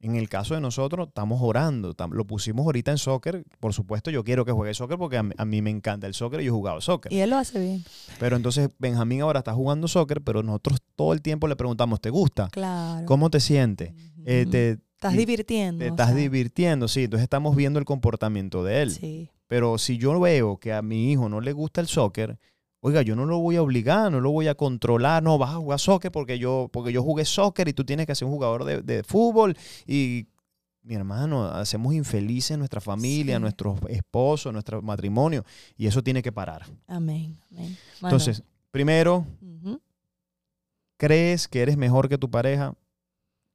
En 0.00 0.14
el 0.14 0.28
caso 0.28 0.54
de 0.54 0.60
nosotros, 0.60 1.08
estamos 1.08 1.40
orando. 1.42 1.92
tam- 1.94 2.12
Lo 2.12 2.24
pusimos 2.24 2.64
ahorita 2.66 2.92
en 2.92 2.98
soccer. 2.98 3.44
Por 3.58 3.72
supuesto, 3.72 4.10
yo 4.12 4.22
quiero 4.22 4.44
que 4.44 4.52
juegue 4.52 4.72
soccer 4.74 4.96
porque 4.96 5.16
a 5.16 5.22
mí, 5.24 5.34
a 5.36 5.44
mí 5.44 5.60
me 5.60 5.70
encanta 5.70 6.06
el 6.06 6.14
soccer 6.14 6.40
y 6.40 6.44
yo 6.44 6.52
he 6.52 6.56
jugado 6.56 6.80
soccer. 6.80 7.12
Y 7.12 7.18
él 7.18 7.30
lo 7.30 7.36
hace 7.36 7.58
bien. 7.58 7.84
Pero 8.20 8.36
entonces 8.36 8.70
Benjamín 8.78 9.22
ahora 9.22 9.40
está 9.40 9.52
jugando 9.54 9.88
soccer, 9.88 10.22
pero 10.22 10.42
nosotros 10.44 10.78
todo 10.94 11.12
el 11.12 11.20
tiempo 11.20 11.48
le 11.48 11.56
preguntamos, 11.56 12.00
¿te 12.00 12.10
gusta? 12.10 12.48
Claro. 12.52 13.06
¿Cómo 13.06 13.28
te 13.28 13.40
sientes? 13.40 13.92
Eh, 14.24 14.46
te, 14.48 14.78
Estás 14.98 15.14
divirtiendo. 15.16 15.80
te 15.84 15.88
estás 15.90 16.08
sea, 16.08 16.16
divirtiendo, 16.16 16.86
sí. 16.88 17.04
Entonces 17.04 17.24
estamos 17.24 17.56
viendo 17.56 17.78
el 17.80 17.84
comportamiento 17.84 18.62
de 18.62 18.82
él. 18.82 18.90
Sí. 18.92 19.30
Pero 19.48 19.78
si 19.78 19.96
yo 19.98 20.18
veo 20.20 20.58
que 20.58 20.72
a 20.72 20.82
mi 20.82 21.10
hijo 21.10 21.28
no 21.28 21.40
le 21.40 21.52
gusta 21.52 21.80
el 21.80 21.86
soccer, 21.88 22.38
oiga, 22.80 23.02
yo 23.02 23.16
no 23.16 23.26
lo 23.26 23.38
voy 23.38 23.56
a 23.56 23.62
obligar, 23.62 24.10
no 24.12 24.20
lo 24.20 24.30
voy 24.30 24.48
a 24.48 24.54
controlar, 24.54 25.22
no, 25.22 25.38
vas 25.38 25.50
a 25.50 25.56
jugar 25.56 25.78
soccer 25.80 26.12
porque 26.12 26.38
yo, 26.38 26.68
porque 26.72 26.92
yo 26.92 27.02
jugué 27.02 27.24
soccer 27.24 27.68
y 27.68 27.72
tú 27.72 27.84
tienes 27.84 28.06
que 28.06 28.14
ser 28.14 28.26
un 28.26 28.32
jugador 28.34 28.64
de, 28.64 28.82
de 28.82 29.02
fútbol. 29.02 29.56
Y 29.86 30.26
mi 30.82 30.94
hermano, 30.94 31.44
hacemos 31.46 31.92
infelices 31.94 32.56
nuestra 32.56 32.80
familia, 32.80 33.36
Sí. 33.36 33.42
nuestros 33.42 33.78
esposos, 33.88 34.52
nuestro 34.52 34.80
matrimonio. 34.80 35.44
Y 35.76 35.86
eso 35.86 36.02
tiene 36.02 36.22
que 36.22 36.32
parar. 36.32 36.64
Amén. 36.86 37.38
amén. 37.50 37.76
Bueno, 38.00 38.16
Entonces, 38.16 38.42
primero. 38.70 39.26
¿crees 40.96 41.46
que 41.48 41.60
eres 41.62 41.76
mejor 41.76 42.08
que 42.08 42.18
tu 42.18 42.30
pareja? 42.30 42.74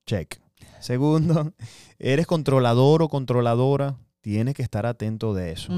Check. 0.06 0.40
Segundo, 0.80 1.54
¿eres 2.00 2.28
controlador 2.28 3.02
o 3.02 3.10
controladora? 3.10 3.98
Tienes 4.24 4.56
que 4.56 4.62
estar 4.62 4.86
atento 4.86 5.34
de 5.34 5.52
eso. 5.52 5.74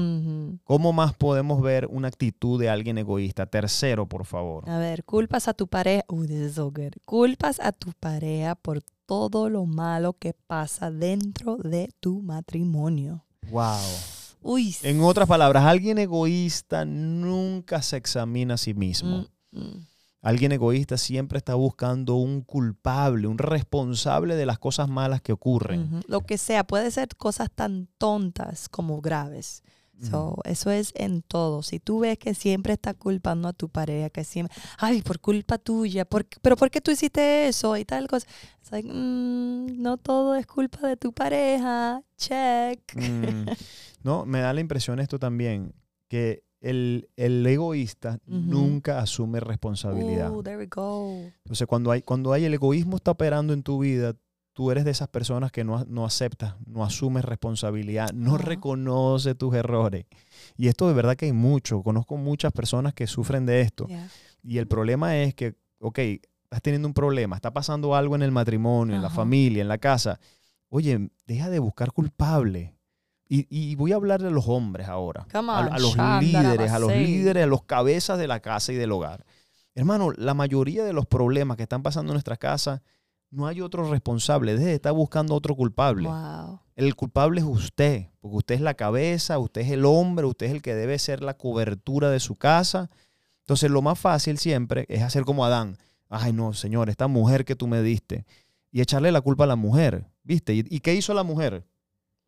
¿Cómo 0.62 0.92
más 0.92 1.14
podemos 1.14 1.60
ver 1.60 1.88
una 1.90 2.06
actitud 2.06 2.60
de 2.60 2.70
alguien 2.70 2.96
egoísta? 2.96 3.46
Tercero, 3.46 4.06
por 4.06 4.24
favor. 4.24 4.70
A 4.70 4.78
ver, 4.78 5.02
culpas 5.02 5.48
a 5.48 5.52
tu 5.52 5.66
pareja. 5.66 6.04
Uy, 6.06 6.28
this 6.28 6.50
is 6.50 6.54
so 6.54 6.70
good. 6.70 6.92
Culpas 7.04 7.58
a 7.58 7.72
tu 7.72 7.90
pareja 7.98 8.54
por 8.54 8.82
todo 9.04 9.50
lo 9.50 9.66
malo 9.66 10.12
que 10.12 10.32
pasa 10.32 10.92
dentro 10.92 11.56
de 11.56 11.90
tu 11.98 12.22
matrimonio. 12.22 13.24
Wow. 13.50 13.80
Uy. 14.42 14.76
En 14.84 15.00
otras 15.00 15.26
palabras, 15.26 15.64
alguien 15.64 15.98
egoísta 15.98 16.84
nunca 16.84 17.82
se 17.82 17.96
examina 17.96 18.54
a 18.54 18.58
sí 18.58 18.74
mismo. 18.74 19.26
Mm, 19.50 19.58
mm. 19.58 19.86
Alguien 20.26 20.50
egoísta 20.50 20.98
siempre 20.98 21.38
está 21.38 21.54
buscando 21.54 22.16
un 22.16 22.40
culpable, 22.40 23.28
un 23.28 23.38
responsable 23.38 24.34
de 24.34 24.44
las 24.44 24.58
cosas 24.58 24.88
malas 24.88 25.22
que 25.22 25.32
ocurren. 25.32 26.02
Lo 26.08 26.22
que 26.22 26.36
sea, 26.36 26.64
puede 26.66 26.90
ser 26.90 27.14
cosas 27.16 27.48
tan 27.54 27.86
tontas 27.96 28.68
como 28.68 29.00
graves. 29.00 29.62
So, 30.02 30.36
eso 30.44 30.72
es 30.72 30.92
en 30.96 31.22
todo. 31.22 31.62
Si 31.62 31.78
tú 31.78 32.00
ves 32.00 32.18
que 32.18 32.34
siempre 32.34 32.72
está 32.72 32.92
culpando 32.92 33.46
a 33.46 33.52
tu 33.52 33.68
pareja, 33.68 34.10
que 34.10 34.24
siempre, 34.24 34.54
ay, 34.78 35.00
por 35.00 35.20
culpa 35.20 35.58
tuya, 35.58 36.04
¿por 36.04 36.26
pero 36.42 36.56
¿por 36.56 36.72
qué 36.72 36.80
tú 36.80 36.90
hiciste 36.90 37.46
eso? 37.46 37.76
Y 37.76 37.84
tal 37.84 38.08
cosa. 38.08 38.26
It's 38.60 38.72
like, 38.72 38.88
mm, 38.92 39.80
no 39.80 39.96
todo 39.96 40.34
es 40.34 40.46
culpa 40.46 40.88
de 40.88 40.96
tu 40.96 41.12
pareja. 41.12 42.02
Check. 42.16 42.80
Mm, 42.96 43.46
No, 44.02 44.26
me 44.26 44.40
da 44.40 44.52
la 44.52 44.60
impresión 44.60 44.98
esto 44.98 45.20
también, 45.20 45.72
que 46.08 46.45
el, 46.68 47.08
el 47.16 47.46
egoísta 47.46 48.18
Ujú. 48.26 48.36
nunca 48.40 48.98
asume 48.98 49.40
responsabilidad. 49.40 50.30
Ooh, 50.34 50.42
there 50.42 50.56
we 50.56 50.66
go. 50.66 51.22
Entonces, 51.44 51.66
cuando 51.66 51.90
hay, 51.90 52.02
cuando 52.02 52.32
hay 52.32 52.44
el 52.44 52.54
egoísmo 52.54 52.96
está 52.96 53.12
operando 53.12 53.52
en 53.52 53.62
tu 53.62 53.78
vida, 53.78 54.14
tú 54.52 54.70
eres 54.70 54.84
de 54.84 54.90
esas 54.90 55.08
personas 55.08 55.52
que 55.52 55.64
no, 55.64 55.84
no 55.84 56.04
aceptas, 56.04 56.54
no 56.66 56.82
asumes 56.84 57.24
responsabilidad, 57.24 58.12
no 58.12 58.36
Ajá. 58.36 58.44
reconoce 58.44 59.34
tus 59.34 59.54
errores. 59.54 60.06
Y 60.56 60.68
esto 60.68 60.88
de 60.88 60.94
verdad 60.94 61.16
que 61.16 61.26
hay 61.26 61.32
mucho. 61.32 61.82
Conozco 61.82 62.16
muchas 62.16 62.52
personas 62.52 62.94
que 62.94 63.06
sufren 63.06 63.46
de 63.46 63.60
esto. 63.60 63.86
Yeah. 63.86 64.08
Y 64.42 64.58
el 64.58 64.66
problema 64.66 65.16
es 65.18 65.34
que, 65.34 65.54
ok, 65.78 65.98
estás 65.98 66.62
teniendo 66.62 66.88
un 66.88 66.94
problema, 66.94 67.36
está 67.36 67.52
pasando 67.52 67.94
algo 67.94 68.14
en 68.14 68.22
el 68.22 68.30
matrimonio, 68.32 68.96
en 68.96 69.02
la 69.02 69.10
familia, 69.10 69.62
en 69.62 69.68
la 69.68 69.78
casa. 69.78 70.18
Oye, 70.68 71.10
deja 71.26 71.50
de 71.50 71.58
buscar 71.58 71.92
culpable. 71.92 72.75
Y, 73.28 73.46
y 73.50 73.74
voy 73.74 73.92
a 73.92 73.96
hablar 73.96 74.22
de 74.22 74.30
los 74.30 74.46
hombres 74.48 74.88
ahora. 74.88 75.26
A, 75.72 75.78
los 75.78 75.96
líderes, 75.96 76.70
a 76.70 76.78
los 76.78 76.92
líderes, 76.92 77.44
a 77.44 77.46
los 77.46 77.64
cabezas 77.64 78.18
de 78.18 78.28
la 78.28 78.40
casa 78.40 78.72
y 78.72 78.76
del 78.76 78.92
hogar. 78.92 79.24
Hermano, 79.74 80.12
la 80.12 80.34
mayoría 80.34 80.84
de 80.84 80.92
los 80.92 81.06
problemas 81.06 81.56
que 81.56 81.64
están 81.64 81.82
pasando 81.82 82.12
en 82.12 82.14
nuestra 82.14 82.36
casa, 82.36 82.82
no 83.30 83.46
hay 83.46 83.60
otro 83.60 83.90
responsable. 83.90 84.54
Deje 84.54 84.66
de 84.66 84.74
estar 84.74 84.92
buscando 84.92 85.34
otro 85.34 85.54
culpable. 85.54 86.08
Wow. 86.08 86.60
El 86.76 86.94
culpable 86.94 87.40
es 87.40 87.46
usted, 87.46 88.06
porque 88.20 88.36
usted 88.36 88.54
es 88.54 88.60
la 88.60 88.74
cabeza, 88.74 89.38
usted 89.38 89.62
es 89.62 89.70
el 89.72 89.84
hombre, 89.84 90.26
usted 90.26 90.46
es 90.46 90.52
el 90.52 90.62
que 90.62 90.74
debe 90.74 90.98
ser 90.98 91.22
la 91.22 91.34
cobertura 91.34 92.10
de 92.10 92.20
su 92.20 92.36
casa. 92.36 92.90
Entonces, 93.40 93.70
lo 93.70 93.82
más 93.82 93.98
fácil 93.98 94.38
siempre 94.38 94.86
es 94.88 95.02
hacer 95.02 95.24
como 95.24 95.44
Adán. 95.44 95.78
Ay, 96.08 96.32
no, 96.32 96.54
Señor, 96.54 96.88
esta 96.88 97.08
mujer 97.08 97.44
que 97.44 97.56
tú 97.56 97.66
me 97.66 97.82
diste. 97.82 98.24
Y 98.70 98.80
echarle 98.80 99.10
la 99.10 99.20
culpa 99.20 99.44
a 99.44 99.48
la 99.48 99.56
mujer, 99.56 100.06
¿viste? 100.22 100.54
¿Y, 100.54 100.64
y 100.68 100.80
qué 100.80 100.94
hizo 100.94 101.12
la 101.12 101.22
mujer? 101.22 101.64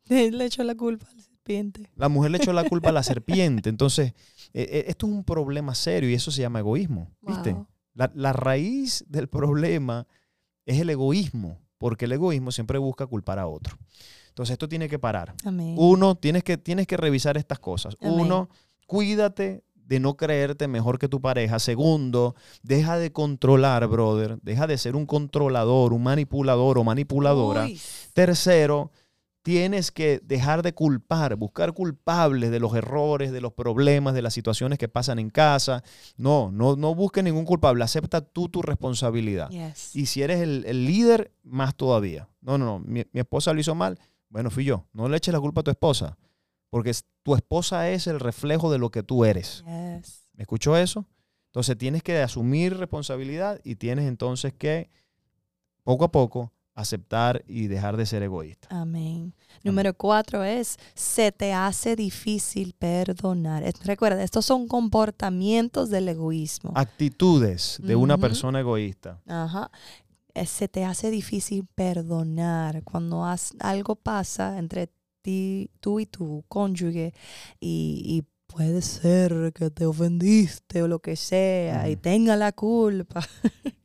Le 0.32 0.44
echó 0.44 0.62
la 0.64 0.74
culpa 0.74 1.06
al 1.10 1.20
serpiente. 1.20 1.90
La 1.96 2.08
mujer 2.08 2.30
le 2.30 2.38
echó 2.38 2.52
la 2.52 2.64
culpa 2.64 2.90
a 2.90 2.92
la 2.92 3.02
serpiente. 3.04 3.68
Entonces, 3.68 4.12
eh, 4.52 4.66
eh, 4.70 4.84
esto 4.88 5.06
es 5.06 5.12
un 5.12 5.24
problema 5.24 5.74
serio 5.74 6.10
y 6.10 6.14
eso 6.14 6.30
se 6.30 6.42
llama 6.42 6.58
egoísmo, 6.58 7.10
¿viste? 7.22 7.52
Wow. 7.52 7.66
La, 7.94 8.10
la 8.14 8.32
raíz 8.32 9.04
del 9.08 9.28
problema 9.28 10.06
es 10.66 10.80
el 10.80 10.90
egoísmo, 10.90 11.58
porque 11.78 12.04
el 12.04 12.12
egoísmo 12.12 12.52
siempre 12.52 12.78
busca 12.78 13.06
culpar 13.06 13.38
a 13.38 13.46
otro. 13.46 13.78
Entonces, 14.28 14.52
esto 14.52 14.68
tiene 14.68 14.88
que 14.88 14.98
parar. 14.98 15.34
Amén. 15.44 15.74
Uno, 15.78 16.14
tienes 16.14 16.44
que, 16.44 16.58
tienes 16.58 16.86
que 16.86 16.96
revisar 16.96 17.36
estas 17.36 17.58
cosas. 17.58 17.96
Amén. 18.00 18.20
Uno, 18.20 18.48
cuídate 18.86 19.64
de 19.88 20.00
no 20.00 20.16
creerte 20.16 20.68
mejor 20.68 20.98
que 20.98 21.08
tu 21.08 21.20
pareja. 21.20 21.58
Segundo, 21.58 22.36
deja 22.62 22.98
de 22.98 23.10
controlar, 23.10 23.86
brother. 23.88 24.38
Deja 24.42 24.66
de 24.66 24.76
ser 24.76 24.94
un 24.94 25.06
controlador, 25.06 25.94
un 25.94 26.02
manipulador 26.02 26.78
o 26.78 26.84
manipuladora. 26.84 27.64
Uy. 27.64 27.80
Tercero, 28.12 28.92
tienes 29.42 29.90
que 29.90 30.20
dejar 30.22 30.62
de 30.62 30.74
culpar, 30.74 31.36
buscar 31.36 31.72
culpables 31.72 32.50
de 32.50 32.60
los 32.60 32.74
errores, 32.74 33.32
de 33.32 33.40
los 33.40 33.52
problemas, 33.52 34.14
de 34.14 34.22
las 34.22 34.34
situaciones 34.34 34.78
que 34.78 34.88
pasan 34.88 35.18
en 35.18 35.30
casa. 35.30 35.82
No, 36.16 36.50
no, 36.50 36.76
no 36.76 36.94
busques 36.94 37.24
ningún 37.24 37.44
culpable. 37.44 37.84
Acepta 37.84 38.20
tú 38.20 38.48
tu 38.48 38.62
responsabilidad. 38.62 39.48
Yes. 39.50 39.96
Y 39.96 40.06
si 40.06 40.22
eres 40.22 40.40
el, 40.40 40.64
el 40.66 40.84
líder, 40.84 41.32
más 41.42 41.74
todavía. 41.74 42.28
No, 42.40 42.58
no, 42.58 42.64
no. 42.64 42.78
Mi, 42.80 43.04
mi 43.12 43.20
esposa 43.20 43.52
lo 43.52 43.60
hizo 43.60 43.74
mal. 43.74 43.98
Bueno, 44.28 44.50
fui 44.50 44.64
yo. 44.64 44.86
No 44.92 45.08
le 45.08 45.16
eches 45.16 45.32
la 45.32 45.40
culpa 45.40 45.62
a 45.62 45.64
tu 45.64 45.70
esposa. 45.70 46.18
Porque 46.70 46.92
tu 47.22 47.34
esposa 47.34 47.88
es 47.88 48.06
el 48.06 48.20
reflejo 48.20 48.70
de 48.70 48.78
lo 48.78 48.90
que 48.90 49.02
tú 49.02 49.24
eres. 49.24 49.64
Yes. 49.64 50.28
¿Me 50.34 50.42
escuchó 50.42 50.76
eso? 50.76 51.06
Entonces 51.46 51.78
tienes 51.78 52.02
que 52.02 52.18
asumir 52.20 52.76
responsabilidad 52.76 53.60
y 53.64 53.76
tienes 53.76 54.06
entonces 54.06 54.52
que, 54.52 54.90
poco 55.82 56.04
a 56.04 56.12
poco, 56.12 56.52
aceptar 56.78 57.42
y 57.48 57.66
dejar 57.66 57.96
de 57.96 58.06
ser 58.06 58.22
egoísta. 58.22 58.68
Amén. 58.70 59.34
Número 59.64 59.92
cuatro 59.94 60.44
es, 60.44 60.76
se 60.94 61.32
te 61.32 61.52
hace 61.52 61.96
difícil 61.96 62.74
perdonar. 62.78 63.64
Recuerda, 63.84 64.22
estos 64.22 64.46
son 64.46 64.68
comportamientos 64.68 65.90
del 65.90 66.08
egoísmo. 66.08 66.72
Actitudes 66.76 67.78
de 67.82 67.96
una 67.96 68.14
Ujú. 68.14 68.20
persona 68.20 68.60
egoísta. 68.60 69.20
Ajá. 69.26 69.70
Eh, 70.34 70.46
Se 70.46 70.68
te 70.68 70.84
hace 70.84 71.10
difícil 71.10 71.66
perdonar 71.74 72.84
cuando 72.84 73.24
has- 73.24 73.54
algo 73.58 73.96
pasa 73.96 74.58
entre 74.58 74.88
ti, 75.22 75.70
tú 75.80 75.98
y 75.98 76.06
tu 76.06 76.44
cónyuge 76.48 77.12
y, 77.58 78.02
y 78.06 78.22
puede 78.46 78.80
ser 78.82 79.52
que 79.54 79.70
te 79.70 79.84
ofendiste 79.84 80.82
o 80.82 80.88
lo 80.88 81.00
que 81.00 81.16
sea 81.16 81.88
y 81.88 81.94
Ujú. 81.94 82.02
tenga 82.02 82.36
la 82.36 82.52
culpa. 82.52 83.20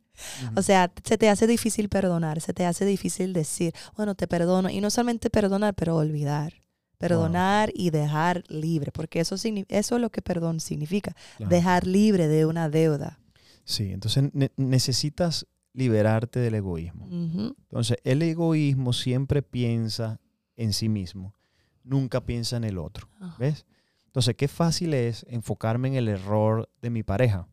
O 0.56 0.62
sea, 0.62 0.92
se 1.04 1.18
te 1.18 1.28
hace 1.28 1.46
difícil 1.46 1.88
perdonar, 1.88 2.40
se 2.40 2.52
te 2.52 2.64
hace 2.66 2.84
difícil 2.84 3.32
decir, 3.32 3.72
bueno, 3.96 4.14
te 4.14 4.26
perdono. 4.28 4.70
Y 4.70 4.80
no 4.80 4.90
solamente 4.90 5.30
perdonar, 5.30 5.74
pero 5.74 5.96
olvidar. 5.96 6.54
Perdonar 6.98 7.70
y 7.74 7.90
dejar 7.90 8.44
libre, 8.48 8.90
porque 8.92 9.20
eso, 9.20 9.34
eso 9.34 9.94
es 9.96 10.00
lo 10.00 10.10
que 10.10 10.22
perdón 10.22 10.60
significa, 10.60 11.14
Claro. 11.36 11.50
dejar 11.50 11.86
libre 11.86 12.28
de 12.28 12.46
una 12.46 12.70
deuda. 12.70 13.18
Sí, 13.64 13.90
entonces 13.92 14.24
ne- 14.32 14.52
necesitas 14.56 15.46
liberarte 15.72 16.38
del 16.38 16.54
egoísmo. 16.54 17.06
Entonces, 17.10 17.98
el 18.04 18.22
egoísmo 18.22 18.92
siempre 18.92 19.42
piensa 19.42 20.20
en 20.56 20.72
sí 20.72 20.88
mismo, 20.88 21.34
nunca 21.82 22.24
piensa 22.24 22.56
en 22.56 22.64
el 22.64 22.78
otro. 22.78 23.08
Ajá. 23.20 23.36
¿Ves? 23.38 23.66
Entonces, 24.06 24.36
qué 24.36 24.46
fácil 24.48 24.94
es 24.94 25.26
enfocarme 25.28 25.88
en 25.88 25.94
el 25.96 26.08
error 26.08 26.70
de 26.80 26.90
mi 26.90 27.02
pareja. 27.02 27.48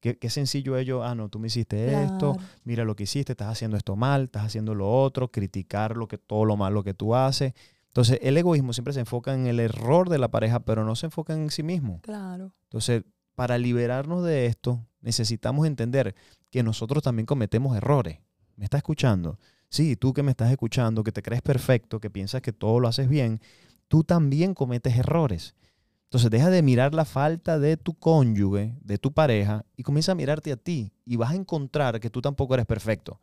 Qué, 0.00 0.18
qué 0.18 0.30
sencillo 0.30 0.76
es 0.76 0.86
yo, 0.86 1.04
ah, 1.04 1.14
no, 1.14 1.28
tú 1.28 1.38
me 1.38 1.48
hiciste 1.48 2.02
esto, 2.04 2.36
mira 2.64 2.84
lo 2.84 2.96
que 2.96 3.04
hiciste, 3.04 3.32
estás 3.32 3.48
haciendo 3.48 3.76
esto 3.76 3.96
mal, 3.96 4.24
estás 4.24 4.44
haciendo 4.44 4.74
lo 4.74 4.90
otro, 4.90 5.30
criticar 5.30 5.96
lo 5.96 6.08
que, 6.08 6.16
todo 6.16 6.44
lo 6.44 6.56
malo 6.56 6.82
que 6.82 6.94
tú 6.94 7.14
haces. 7.14 7.52
Entonces, 7.88 8.18
el 8.22 8.36
egoísmo 8.36 8.72
siempre 8.72 8.94
se 8.94 9.00
enfoca 9.00 9.34
en 9.34 9.46
el 9.46 9.60
error 9.60 10.08
de 10.08 10.18
la 10.18 10.28
pareja, 10.28 10.60
pero 10.60 10.84
no 10.84 10.96
se 10.96 11.06
enfoca 11.06 11.34
en 11.34 11.50
sí 11.50 11.62
mismo. 11.62 12.00
Claro. 12.02 12.52
Entonces, 12.64 13.02
para 13.34 13.58
liberarnos 13.58 14.24
de 14.24 14.46
esto, 14.46 14.86
necesitamos 15.00 15.66
entender 15.66 16.14
que 16.50 16.62
nosotros 16.62 17.02
también 17.02 17.26
cometemos 17.26 17.76
errores. 17.76 18.18
¿Me 18.56 18.64
estás 18.64 18.78
escuchando? 18.78 19.38
Sí, 19.68 19.96
tú 19.96 20.12
que 20.12 20.22
me 20.22 20.32
estás 20.32 20.50
escuchando, 20.50 21.02
que 21.02 21.12
te 21.12 21.22
crees 21.22 21.42
perfecto, 21.42 22.00
que 22.00 22.10
piensas 22.10 22.42
que 22.42 22.52
todo 22.52 22.80
lo 22.80 22.88
haces 22.88 23.08
bien, 23.08 23.40
tú 23.88 24.04
también 24.04 24.54
cometes 24.54 24.96
errores. 24.96 25.54
Entonces, 26.10 26.28
deja 26.32 26.50
de 26.50 26.60
mirar 26.60 26.92
la 26.92 27.04
falta 27.04 27.60
de 27.60 27.76
tu 27.76 27.94
cónyuge, 27.94 28.74
de 28.82 28.98
tu 28.98 29.12
pareja, 29.12 29.64
y 29.76 29.84
comienza 29.84 30.10
a 30.10 30.16
mirarte 30.16 30.50
a 30.50 30.56
ti. 30.56 30.92
Y 31.04 31.14
vas 31.14 31.30
a 31.30 31.36
encontrar 31.36 32.00
que 32.00 32.10
tú 32.10 32.20
tampoco 32.20 32.54
eres 32.54 32.66
perfecto, 32.66 33.20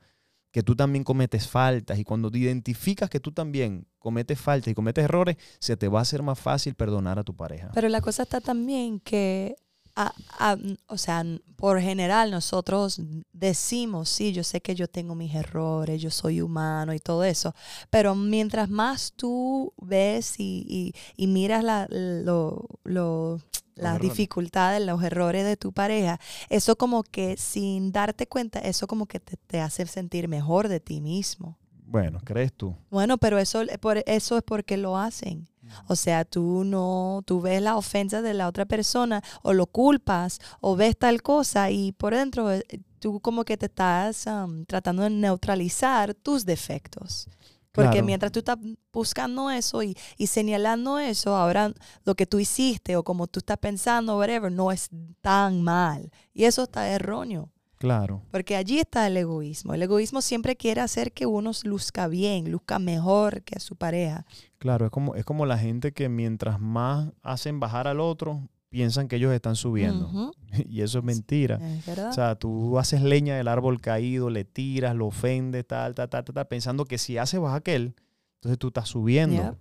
que 0.52 0.64
tú 0.64 0.74
también 0.74 1.04
cometes 1.04 1.50
faltas. 1.50 2.00
Y 2.00 2.06
cuando 2.06 2.32
te 2.32 2.38
identificas 2.38 3.10
que 3.10 3.20
tú 3.20 3.34
también 3.34 3.86
cometes 4.00 4.40
faltas 4.40 4.72
y 4.72 4.74
cometes 4.74 5.04
errores, 5.04 5.36
se 5.60 5.76
te 5.76 5.90
va 5.90 6.00
a 6.00 6.04
hacer 6.04 6.24
más 6.24 6.40
fácil 6.40 6.76
perdonar 6.76 7.20
a 7.20 7.26
tu 7.26 7.36
pareja. 7.36 7.72
Pero 7.74 7.90
la 7.90 8.00
cosa 8.00 8.24
está 8.24 8.40
también 8.40 9.02
que 9.02 9.58
a- 9.98 10.14
a- 10.40 10.58
o 10.88 10.98
sea, 10.98 11.24
por 11.56 11.82
general 11.82 12.30
nosotros 12.32 13.02
decimos, 13.34 14.10
sí, 14.10 14.32
yo 14.32 14.44
sé 14.44 14.62
que 14.62 14.76
yo 14.76 14.88
tengo 14.88 15.16
mis 15.16 15.34
errores, 15.34 16.02
yo 16.02 16.12
soy 16.12 16.42
humano 16.42 16.94
y 16.94 17.00
todo 17.00 17.24
eso, 17.24 17.54
pero 17.90 18.14
mientras 18.16 18.70
más 18.70 19.14
tú 19.16 19.74
ves 19.78 20.36
y, 20.40 20.66
y- 20.70 20.94
y 21.24 21.28
miras 21.28 21.64
la, 21.64 21.88
lo, 21.90 22.68
lo- 22.84 23.40
las 23.76 23.96
errores. 23.96 24.02
dificultades, 24.12 24.86
los 24.86 25.04
errores 25.04 25.46
de 25.46 25.56
tu 25.58 25.72
pareja, 25.72 26.20
eso 26.50 26.76
como 26.78 27.04
que 27.04 27.38
sin 27.38 27.92
darte 27.92 28.28
cuenta, 28.28 28.60
eso 28.60 28.88
como 28.88 29.06
que 29.06 29.20
te, 29.20 29.38
te 29.38 29.60
hace 29.62 29.86
sentir 29.86 30.28
mejor 30.28 30.68
de 30.68 30.80
ti 30.80 31.00
mismo. 31.02 31.58
Bueno, 31.90 32.20
¿crees 32.24 32.52
tú? 32.54 32.76
Bueno, 32.90 33.18
pero 33.18 33.38
eso, 33.40 33.62
por, 33.80 34.04
eso 34.08 34.38
es 34.38 34.44
porque 34.44 34.78
lo 34.78 34.98
hacen. 34.98 35.48
O 35.88 35.96
sea, 35.96 36.26
tú 36.26 36.64
no, 36.64 37.22
tú 37.26 37.42
ves 37.42 37.62
la 37.62 37.76
ofensa 37.78 38.22
de 38.22 38.34
la 38.34 38.48
otra 38.48 38.66
persona 38.66 39.24
o 39.44 39.54
lo 39.54 39.68
culpas 39.68 40.40
o 40.62 40.76
ves 40.76 40.98
tal 40.98 41.22
cosa 41.22 41.70
y 41.72 41.92
por 41.92 42.14
dentro 42.16 42.52
eh, 42.52 42.64
tú 43.00 43.20
como 43.20 43.46
que 43.46 43.58
te 43.58 43.68
estás 43.68 44.26
um, 44.28 44.66
tratando 44.66 45.04
de 45.04 45.10
neutralizar 45.10 46.14
tus 46.14 46.46
defectos. 46.46 47.28
Porque 47.72 47.92
Claro. 47.92 48.06
mientras 48.06 48.32
tú 48.32 48.40
estás 48.40 48.58
buscando 48.92 49.52
eso 49.52 49.84
y, 49.84 49.96
y 50.18 50.26
señalando 50.26 50.98
eso, 50.98 51.36
ahora 51.36 51.72
lo 52.06 52.16
que 52.16 52.26
tú 52.26 52.40
hiciste 52.40 52.96
o 52.96 53.04
como 53.04 53.28
tú 53.28 53.38
estás 53.40 53.60
pensando, 53.60 54.18
whatever, 54.18 54.52
no 54.52 54.72
es 54.72 54.90
tan 55.22 55.62
mal. 55.62 56.10
Y 56.34 56.46
eso 56.46 56.64
está 56.64 56.88
erróneo. 56.90 57.52
Claro. 57.78 58.24
Porque 58.32 58.56
allí 58.56 58.80
está 58.80 59.06
el 59.08 59.18
egoísmo. 59.18 59.74
El 59.74 59.84
egoísmo 59.84 60.22
siempre 60.22 60.56
quiere 60.56 60.82
hacer 60.82 61.12
que 61.12 61.26
uno 61.26 61.52
luzca 61.64 62.08
bien, 62.08 62.52
luzca 62.52 62.80
mejor 62.80 63.44
que 63.44 63.56
a 63.56 63.60
su 63.60 63.76
pareja. 63.76 64.26
Claro, 64.58 64.86
es 64.86 64.92
como, 64.92 65.16
es 65.16 65.26
como 65.26 65.46
la 65.46 65.58
gente 65.58 65.92
que 65.92 66.10
mientras 66.10 66.60
más 66.60 67.10
hacen 67.22 67.60
bajar 67.60 67.88
al 67.88 68.00
otro, 68.00 68.50
piensan 68.70 69.08
que 69.08 69.18
ellos 69.18 69.34
están 69.34 69.56
subiendo. 69.56 70.32
Y 70.70 70.82
eso 70.82 71.00
es 71.00 71.04
mentira. 71.04 71.60
Es 71.62 71.86
verdad. 71.86 72.10
O 72.10 72.14
sea, 72.14 72.36
tú 72.36 72.80
haces 72.80 73.02
leña 73.02 73.36
del 73.36 73.50
árbol 73.50 73.82
caído, 73.82 74.30
le 74.30 74.46
tiras, 74.46 74.96
lo 74.96 75.08
ofendes, 75.08 75.68
tal, 75.68 75.94
tal, 75.94 76.10
tal, 76.10 76.24
tal, 76.24 76.34
tal, 76.34 76.48
pensando 76.48 76.86
que 76.86 76.98
si 76.98 77.18
haces 77.18 77.40
bajar 77.40 77.60
aquel, 77.60 77.96
entonces 78.36 78.58
tú 78.58 78.68
estás 78.68 78.88
subiendo. 78.88 79.36
Yep. 79.36 79.58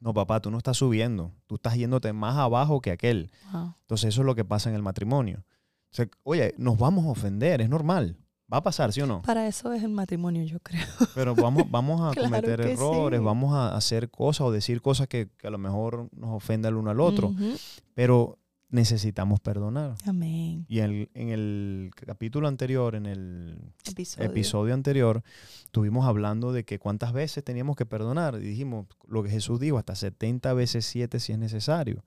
No, 0.00 0.12
papá, 0.12 0.40
tú 0.40 0.50
no 0.50 0.58
estás 0.58 0.78
subiendo. 0.78 1.32
Tú 1.46 1.54
estás 1.54 1.76
yéndote 1.76 2.12
más 2.12 2.36
abajo 2.36 2.80
que 2.80 2.90
aquel. 2.90 3.30
Wow. 3.52 3.76
Entonces 3.82 4.08
eso 4.08 4.22
es 4.22 4.26
lo 4.26 4.34
que 4.34 4.44
pasa 4.44 4.68
en 4.68 4.74
el 4.74 4.82
matrimonio. 4.82 5.44
O 5.92 5.94
sea, 5.94 6.08
oye, 6.22 6.54
nos 6.56 6.78
vamos 6.78 7.04
a 7.06 7.10
ofender, 7.10 7.60
es 7.60 7.68
normal. 7.68 8.16
Va 8.52 8.58
a 8.58 8.62
pasar, 8.62 8.92
¿sí 8.92 9.00
o 9.00 9.06
no? 9.06 9.22
Para 9.22 9.46
eso 9.46 9.72
es 9.72 9.82
el 9.84 9.90
matrimonio, 9.90 10.42
yo 10.44 10.58
creo. 10.60 10.84
Pero 11.14 11.34
vamos, 11.36 11.70
vamos 11.70 12.00
a 12.00 12.10
Claro 12.14 12.30
cometer 12.30 12.60
errores, 12.62 13.20
sí. 13.20 13.24
vamos 13.24 13.54
a 13.54 13.76
hacer 13.76 14.10
cosas 14.10 14.42
o 14.42 14.50
decir 14.52 14.82
cosas 14.82 15.06
que, 15.06 15.28
que 15.36 15.46
a 15.46 15.50
lo 15.50 15.58
mejor 15.58 16.08
nos 16.12 16.30
ofenda 16.30 16.68
el 16.68 16.74
uno 16.74 16.90
al 16.90 17.00
otro. 17.00 17.28
Ujú. 17.28 17.52
Pero 17.94 18.38
necesitamos 18.68 19.40
perdonar. 19.40 19.94
Amén. 20.06 20.64
Y 20.68 20.80
en, 20.80 21.08
en 21.14 21.28
el 21.30 21.90
capítulo 21.94 22.48
anterior, 22.48 22.94
en 22.94 23.06
el 23.06 23.72
Episodio. 23.88 24.28
episodio 24.28 24.74
anterior, 24.74 25.22
estuvimos 25.64 26.06
hablando 26.06 26.52
de 26.52 26.64
que 26.64 26.78
cuántas 26.78 27.12
veces 27.12 27.44
teníamos 27.44 27.76
que 27.76 27.86
perdonar. 27.86 28.36
Y 28.36 28.46
dijimos 28.46 28.86
lo 29.08 29.22
que 29.22 29.30
Jesús 29.30 29.60
dijo, 29.60 29.78
hasta 29.78 29.94
70 29.94 30.52
veces 30.54 30.86
7 30.86 31.20
si 31.20 31.32
es 31.32 31.38
necesario. 31.38 32.04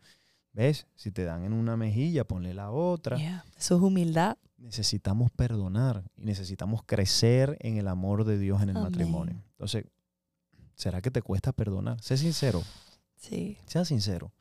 ¿Ves? 0.53 0.85
Si 0.95 1.11
te 1.11 1.23
dan 1.23 1.43
en 1.43 1.53
una 1.53 1.75
mejilla, 1.77 2.25
ponle 2.25 2.53
la 2.53 2.69
otra. 2.71 3.17
Yeah. 3.17 3.43
Eso 3.57 3.75
es 3.75 3.81
humildad. 3.81 4.37
Necesitamos 4.57 5.31
perdonar 5.31 6.03
y 6.15 6.25
necesitamos 6.25 6.81
crecer 6.85 7.57
en 7.59 7.77
el 7.77 7.87
amor 7.87 8.23
de 8.23 8.37
Dios 8.37 8.61
en 8.61 8.69
el 8.69 8.77
Amén. 8.77 8.91
matrimonio. 8.91 9.43
Entonces, 9.51 9.85
¿será 10.75 11.01
que 11.01 11.11
te 11.11 11.21
cuesta 11.21 11.51
perdonar? 11.51 11.99
Sé 12.01 12.17
sincero, 12.17 12.61
Sí. 13.15 13.57
sea 13.65 13.83
sincero. 13.83 14.31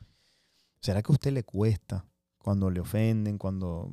¿Será 0.81 1.01
que 1.01 1.11
a 1.11 1.15
usted 1.15 1.31
le 1.33 1.43
cuesta 1.43 2.05
cuando 2.37 2.69
le 2.69 2.79
ofenden, 2.79 3.37
cuando 3.37 3.91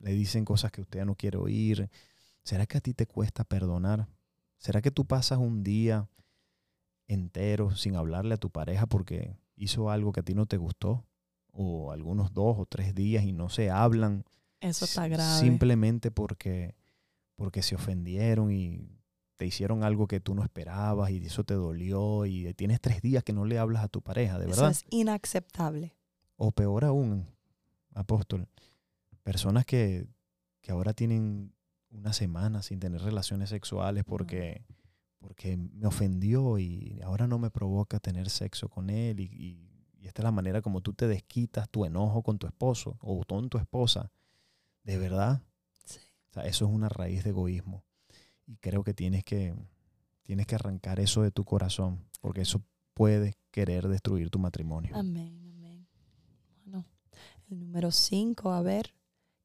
le 0.00 0.12
dicen 0.12 0.44
cosas 0.44 0.72
que 0.72 0.80
usted 0.80 1.04
no 1.04 1.14
quiere 1.14 1.38
oír? 1.38 1.88
¿Será 2.42 2.66
que 2.66 2.78
a 2.78 2.80
ti 2.80 2.92
te 2.92 3.06
cuesta 3.06 3.44
perdonar? 3.44 4.08
¿Será 4.58 4.82
que 4.82 4.90
tú 4.90 5.04
pasas 5.06 5.38
un 5.38 5.62
día 5.62 6.08
entero 7.06 7.74
sin 7.76 7.94
hablarle 7.96 8.34
a 8.34 8.38
tu 8.38 8.50
pareja 8.50 8.86
porque 8.86 9.36
hizo 9.56 9.90
algo 9.90 10.12
que 10.12 10.20
a 10.20 10.24
ti 10.24 10.34
no 10.34 10.46
te 10.46 10.56
gustó? 10.56 11.04
O 11.52 11.92
algunos 11.92 12.32
dos 12.32 12.56
o 12.58 12.66
tres 12.66 12.94
días 12.94 13.24
y 13.24 13.32
no 13.32 13.48
se 13.48 13.70
hablan 13.70 14.24
Eso 14.60 14.84
está 14.86 15.06
grave. 15.08 15.38
simplemente 15.40 16.10
porque, 16.10 16.74
porque 17.36 17.62
se 17.62 17.74
ofendieron 17.74 18.50
y 18.52 18.88
te 19.36 19.46
hicieron 19.46 19.82
algo 19.84 20.06
que 20.06 20.20
tú 20.20 20.34
no 20.34 20.42
esperabas 20.44 21.10
y 21.10 21.18
eso 21.18 21.44
te 21.44 21.54
dolió 21.54 22.24
y 22.26 22.52
tienes 22.54 22.80
tres 22.80 23.02
días 23.02 23.22
que 23.24 23.32
no 23.32 23.44
le 23.44 23.58
hablas 23.58 23.82
a 23.84 23.88
tu 23.88 24.00
pareja, 24.00 24.38
¿de 24.38 24.46
Eso 24.46 24.56
verdad? 24.62 24.70
es 24.70 24.84
inaceptable. 24.90 25.94
O 26.36 26.52
peor 26.52 26.84
aún, 26.84 27.26
apóstol, 27.94 28.48
personas 29.22 29.66
que, 29.66 30.06
que 30.60 30.72
ahora 30.72 30.92
tienen 30.94 31.52
una 31.90 32.12
semana 32.12 32.62
sin 32.62 32.80
tener 32.80 33.02
relaciones 33.02 33.50
sexuales 33.50 34.04
porque, 34.04 34.64
porque 35.18 35.56
me 35.56 35.86
ofendió 35.86 36.58
y 36.58 37.00
ahora 37.04 37.26
no 37.26 37.38
me 37.38 37.50
provoca 37.50 37.98
tener 38.00 38.30
sexo 38.30 38.68
con 38.68 38.88
él 38.90 39.20
y, 39.20 39.24
y- 39.24 39.68
y 40.02 40.08
esta 40.08 40.22
es 40.22 40.24
la 40.24 40.32
manera 40.32 40.62
como 40.62 40.80
tú 40.80 40.94
te 40.94 41.06
desquitas 41.06 41.70
tu 41.70 41.84
enojo 41.84 42.24
con 42.24 42.36
tu 42.36 42.48
esposo 42.48 42.98
o 43.00 43.22
con 43.24 43.48
tu 43.48 43.56
esposa. 43.58 44.10
¿De 44.82 44.98
verdad? 44.98 45.42
Sí. 45.84 46.00
O 46.30 46.34
sea, 46.34 46.42
eso 46.42 46.64
es 46.64 46.72
una 46.72 46.88
raíz 46.88 47.22
de 47.22 47.30
egoísmo. 47.30 47.84
Y 48.44 48.56
creo 48.56 48.82
que 48.82 48.94
tienes 48.94 49.22
que, 49.22 49.54
tienes 50.24 50.48
que 50.48 50.56
arrancar 50.56 50.98
eso 50.98 51.22
de 51.22 51.30
tu 51.30 51.44
corazón 51.44 52.04
porque 52.20 52.40
eso 52.40 52.64
puede 52.94 53.38
querer 53.52 53.86
destruir 53.86 54.28
tu 54.28 54.40
matrimonio. 54.40 54.96
Amén, 54.96 55.40
amén. 55.46 55.86
Bueno, 56.64 56.84
el 57.48 57.60
número 57.60 57.92
cinco, 57.92 58.50
a 58.50 58.60
ver, 58.60 58.92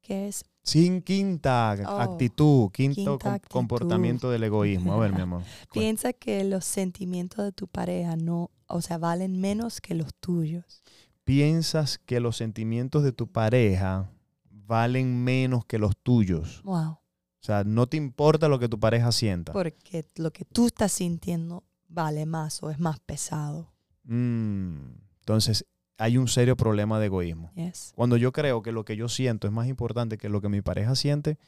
¿qué 0.00 0.28
es? 0.28 0.44
Sin 0.62 1.00
quinta 1.02 1.74
Oh, 1.86 1.98
actitud, 1.98 2.70
quinto 2.72 2.94
quinta 2.94 3.18
com- 3.24 3.32
actitud. 3.32 3.52
comportamiento 3.52 4.30
del 4.30 4.44
egoísmo. 4.44 4.92
A 4.92 4.98
ver, 4.98 5.12
mi 5.14 5.22
amor. 5.22 5.42
Piensa 5.72 6.12
que 6.12 6.44
los 6.44 6.64
sentimientos 6.64 7.44
de 7.44 7.52
tu 7.52 7.68
pareja 7.68 8.16
no, 8.16 8.50
o 8.66 8.82
sea, 8.82 8.98
valen 8.98 9.40
menos 9.40 9.80
que 9.80 9.94
los 9.94 10.14
tuyos. 10.14 10.82
¿Piensas 11.24 11.98
que 11.98 12.20
los 12.20 12.36
sentimientos 12.36 13.02
de 13.02 13.12
tu 13.12 13.26
pareja 13.30 14.10
valen 14.50 15.24
menos 15.24 15.64
que 15.64 15.78
los 15.78 15.96
tuyos? 15.96 16.62
Wow. 16.64 16.90
O 16.92 17.00
sea, 17.40 17.64
no 17.64 17.86
te 17.86 17.96
importa 17.96 18.48
lo 18.48 18.58
que 18.58 18.68
tu 18.68 18.78
pareja 18.78 19.10
sienta. 19.12 19.52
Porque 19.52 20.04
lo 20.16 20.32
que 20.32 20.44
tú 20.44 20.66
estás 20.66 20.92
sintiendo 20.92 21.64
vale 21.86 22.26
más 22.26 22.62
o 22.62 22.70
es 22.70 22.78
más 22.78 22.98
pesado. 23.00 23.72
Mm, 24.04 24.76
entonces, 25.20 25.64
hay 25.98 26.16
un 26.16 26.28
serio 26.28 26.56
problema 26.56 26.98
de 27.00 27.06
egoísmo. 27.06 27.50
Yes. 27.54 27.92
Cuando 27.94 28.16
yo 28.16 28.32
creo 28.32 28.62
que 28.62 28.72
lo 28.72 28.84
que 28.84 28.96
yo 28.96 29.08
siento 29.08 29.46
es 29.46 29.52
más 29.52 29.66
importante 29.66 30.16
que 30.16 30.28
lo 30.28 30.40
que 30.40 30.48
mi 30.48 30.62
pareja 30.62 30.94
siente, 30.94 31.38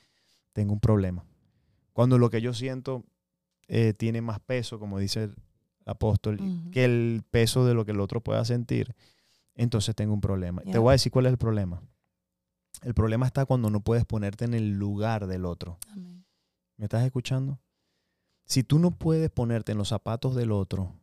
tengo 0.52 0.72
un 0.72 0.80
problema. 0.80 1.24
Cuando 1.92 2.18
lo 2.18 2.30
que 2.30 2.40
yo 2.40 2.52
siento 2.52 3.04
eh, 3.68 3.94
tiene 3.94 4.20
más 4.20 4.40
peso, 4.40 4.78
como 4.78 4.98
dice 4.98 5.24
el 5.24 5.36
apóstol, 5.86 6.40
que 6.72 6.84
el 6.84 7.22
peso 7.30 7.64
de 7.64 7.74
lo 7.74 7.84
que 7.84 7.92
el 7.92 8.00
otro 8.00 8.20
pueda 8.20 8.44
sentir, 8.44 8.94
entonces 9.54 9.94
tengo 9.94 10.12
un 10.12 10.20
problema. 10.20 10.62
Te 10.62 10.78
voy 10.78 10.90
a 10.90 10.92
decir 10.92 11.12
cuál 11.12 11.26
es 11.26 11.32
el 11.32 11.38
problema. 11.38 11.82
El 12.82 12.94
problema 12.94 13.26
está 13.26 13.46
cuando 13.46 13.70
no 13.70 13.80
puedes 13.80 14.04
ponerte 14.04 14.44
en 14.44 14.54
el 14.54 14.70
lugar 14.70 15.26
del 15.26 15.44
otro. 15.44 15.78
Amén. 15.88 16.24
¿Me 16.76 16.86
estás 16.86 17.04
escuchando? 17.04 17.60
Si 18.46 18.64
tú 18.64 18.78
no 18.78 18.90
puedes 18.90 19.30
ponerte 19.30 19.72
en 19.72 19.78
los 19.78 19.88
zapatos 19.88 20.34
del 20.34 20.50
otro, 20.50 20.94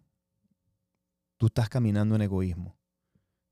tú 1.38 1.46
estás 1.46 1.70
caminando 1.70 2.16
en 2.16 2.24
egoísmo. 2.24 2.77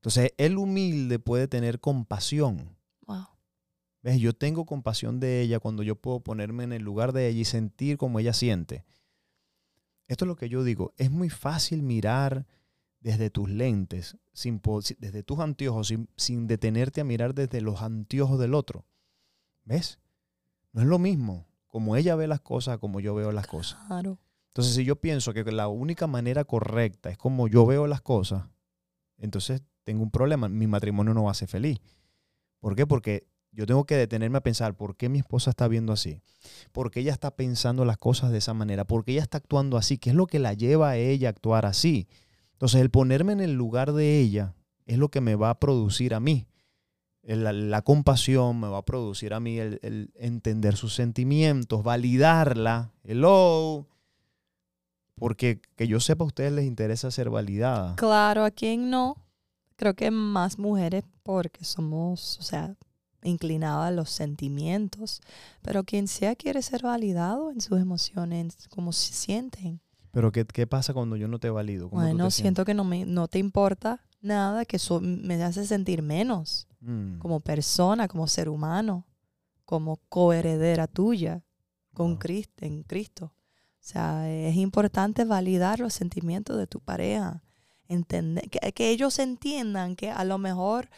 Entonces, 0.06 0.34
el 0.36 0.56
humilde 0.56 1.18
puede 1.18 1.48
tener 1.48 1.80
compasión. 1.80 2.76
Wow. 3.08 3.26
¿Ves? 4.02 4.20
Yo 4.20 4.34
tengo 4.34 4.64
compasión 4.64 5.18
de 5.18 5.40
ella 5.40 5.58
cuando 5.58 5.82
yo 5.82 5.96
puedo 5.96 6.20
ponerme 6.20 6.62
en 6.62 6.72
el 6.72 6.82
lugar 6.84 7.12
de 7.12 7.26
ella 7.26 7.40
y 7.40 7.44
sentir 7.44 7.96
como 7.98 8.20
ella 8.20 8.32
siente. 8.32 8.84
Esto 10.06 10.24
es 10.24 10.28
lo 10.28 10.36
que 10.36 10.48
yo 10.48 10.62
digo. 10.62 10.94
Es 10.96 11.10
muy 11.10 11.28
fácil 11.28 11.82
mirar 11.82 12.46
desde 13.00 13.30
tus 13.30 13.50
lentes, 13.50 14.16
sin, 14.32 14.62
desde 15.00 15.24
tus 15.24 15.40
anteojos, 15.40 15.88
sin, 15.88 16.08
sin 16.16 16.46
detenerte 16.46 17.00
a 17.00 17.04
mirar 17.04 17.34
desde 17.34 17.60
los 17.60 17.82
anteojos 17.82 18.38
del 18.38 18.54
otro. 18.54 18.84
¿Ves? 19.64 19.98
No 20.70 20.82
es 20.82 20.86
lo 20.86 21.00
mismo 21.00 21.48
como 21.66 21.96
ella 21.96 22.14
ve 22.14 22.28
las 22.28 22.42
cosas 22.42 22.78
como 22.78 23.00
yo 23.00 23.12
veo 23.16 23.32
las 23.32 23.48
cosas. 23.48 23.84
Claro. 23.88 24.20
Entonces, 24.50 24.72
si 24.72 24.84
yo 24.84 25.00
pienso 25.00 25.34
que 25.34 25.42
la 25.50 25.66
única 25.66 26.06
manera 26.06 26.44
correcta 26.44 27.10
es 27.10 27.18
como 27.18 27.48
yo 27.48 27.66
veo 27.66 27.88
las 27.88 28.02
cosas, 28.02 28.44
entonces 29.18 29.62
tengo 29.86 30.02
un 30.02 30.10
problema. 30.10 30.48
Mi 30.48 30.66
matrimonio 30.66 31.14
no 31.14 31.24
va 31.24 31.30
a 31.30 31.34
ser 31.34 31.48
feliz. 31.48 31.78
¿Por 32.58 32.74
qué? 32.74 32.88
Porque 32.88 33.28
yo 33.52 33.66
tengo 33.66 33.84
que 33.86 33.96
detenerme 33.96 34.38
a 34.38 34.42
pensar 34.42 34.76
por 34.76 34.96
qué 34.96 35.08
mi 35.08 35.20
esposa 35.20 35.50
está 35.50 35.68
viendo 35.68 35.92
así. 35.92 36.20
¿Por 36.72 36.90
qué 36.90 37.00
ella 37.00 37.12
está 37.12 37.30
pensando 37.30 37.84
las 37.84 37.96
cosas 37.96 38.32
de 38.32 38.38
esa 38.38 38.52
manera? 38.52 38.84
¿Por 38.84 39.04
qué 39.04 39.12
ella 39.12 39.22
está 39.22 39.38
actuando 39.38 39.76
así? 39.76 39.96
¿Qué 39.96 40.10
es 40.10 40.16
lo 40.16 40.26
que 40.26 40.40
la 40.40 40.54
lleva 40.54 40.90
a 40.90 40.96
ella 40.96 41.28
a 41.28 41.30
actuar 41.30 41.66
así? 41.66 42.08
Entonces, 42.54 42.80
el 42.80 42.90
ponerme 42.90 43.32
en 43.32 43.40
el 43.40 43.52
lugar 43.52 43.92
de 43.92 44.18
ella 44.18 44.54
es 44.86 44.98
lo 44.98 45.08
que 45.08 45.20
me 45.20 45.36
va 45.36 45.50
a 45.50 45.60
producir 45.60 46.14
a 46.14 46.20
mí. 46.20 46.48
La, 47.22 47.52
la 47.52 47.82
compasión 47.82 48.58
me 48.58 48.68
va 48.68 48.78
a 48.78 48.84
producir 48.84 49.34
a 49.34 49.40
mí 49.40 49.58
el, 49.58 49.78
el 49.82 50.10
entender 50.16 50.76
sus 50.76 50.94
sentimientos, 50.94 51.84
validarla. 51.84 52.90
Hello. 53.04 53.86
Porque 55.14 55.60
que 55.76 55.86
yo 55.86 56.00
sepa 56.00 56.24
a 56.24 56.26
ustedes 56.26 56.52
les 56.52 56.64
interesa 56.64 57.12
ser 57.12 57.30
validada. 57.30 57.94
Claro, 57.94 58.44
a 58.44 58.50
quien 58.50 58.90
no. 58.90 59.25
Creo 59.76 59.94
que 59.94 60.10
más 60.10 60.58
mujeres 60.58 61.04
porque 61.22 61.64
somos, 61.64 62.38
o 62.38 62.42
sea, 62.42 62.76
inclinado 63.22 63.82
a 63.82 63.90
los 63.90 64.10
sentimientos, 64.10 65.20
pero 65.62 65.84
quien 65.84 66.08
sea 66.08 66.34
quiere 66.34 66.62
ser 66.62 66.82
validado 66.82 67.50
en 67.50 67.60
sus 67.60 67.80
emociones, 67.80 68.68
como 68.68 68.92
se 68.92 69.12
sienten. 69.12 69.80
Pero 70.12 70.32
¿qué, 70.32 70.46
qué 70.46 70.66
pasa 70.66 70.94
cuando 70.94 71.16
yo 71.16 71.28
no 71.28 71.38
te 71.38 71.50
valido? 71.50 71.90
¿Cómo 71.90 72.00
tú 72.00 72.06
Bueno, 72.08 72.24
te 72.24 72.30
siento 72.30 72.64
que 72.64 72.72
no, 72.72 72.84
me, 72.84 73.04
no 73.04 73.28
te 73.28 73.38
importa 73.38 74.00
nada, 74.20 74.64
que 74.64 74.76
eso 74.76 75.00
me 75.00 75.42
hace 75.42 75.66
sentir 75.66 76.02
menos? 76.02 76.66
Mm, 76.80 77.18
como 77.18 77.40
persona, 77.40 78.08
como 78.08 78.26
ser 78.28 78.48
humano, 78.48 79.06
como 79.64 79.96
coheredera 80.08 80.86
tuya 80.86 81.42
con 81.92 82.12
wow. 82.12 82.18
Cristo, 82.18 82.64
en 82.64 82.82
Cristo. 82.82 83.26
O 83.26 83.88
sea, 83.88 84.30
es 84.30 84.56
importante 84.56 85.24
validar 85.24 85.80
los 85.80 85.94
sentimientos 85.94 86.56
de 86.56 86.66
tu 86.66 86.80
pareja, 86.80 87.42
entender, 87.88 88.48
que, 88.50 88.72
que 88.72 88.90
ellos 88.90 89.18
entiendan 89.18 89.96
que 89.96 90.10
a 90.10 90.24
lo 90.24 90.38
mejor 90.38 90.88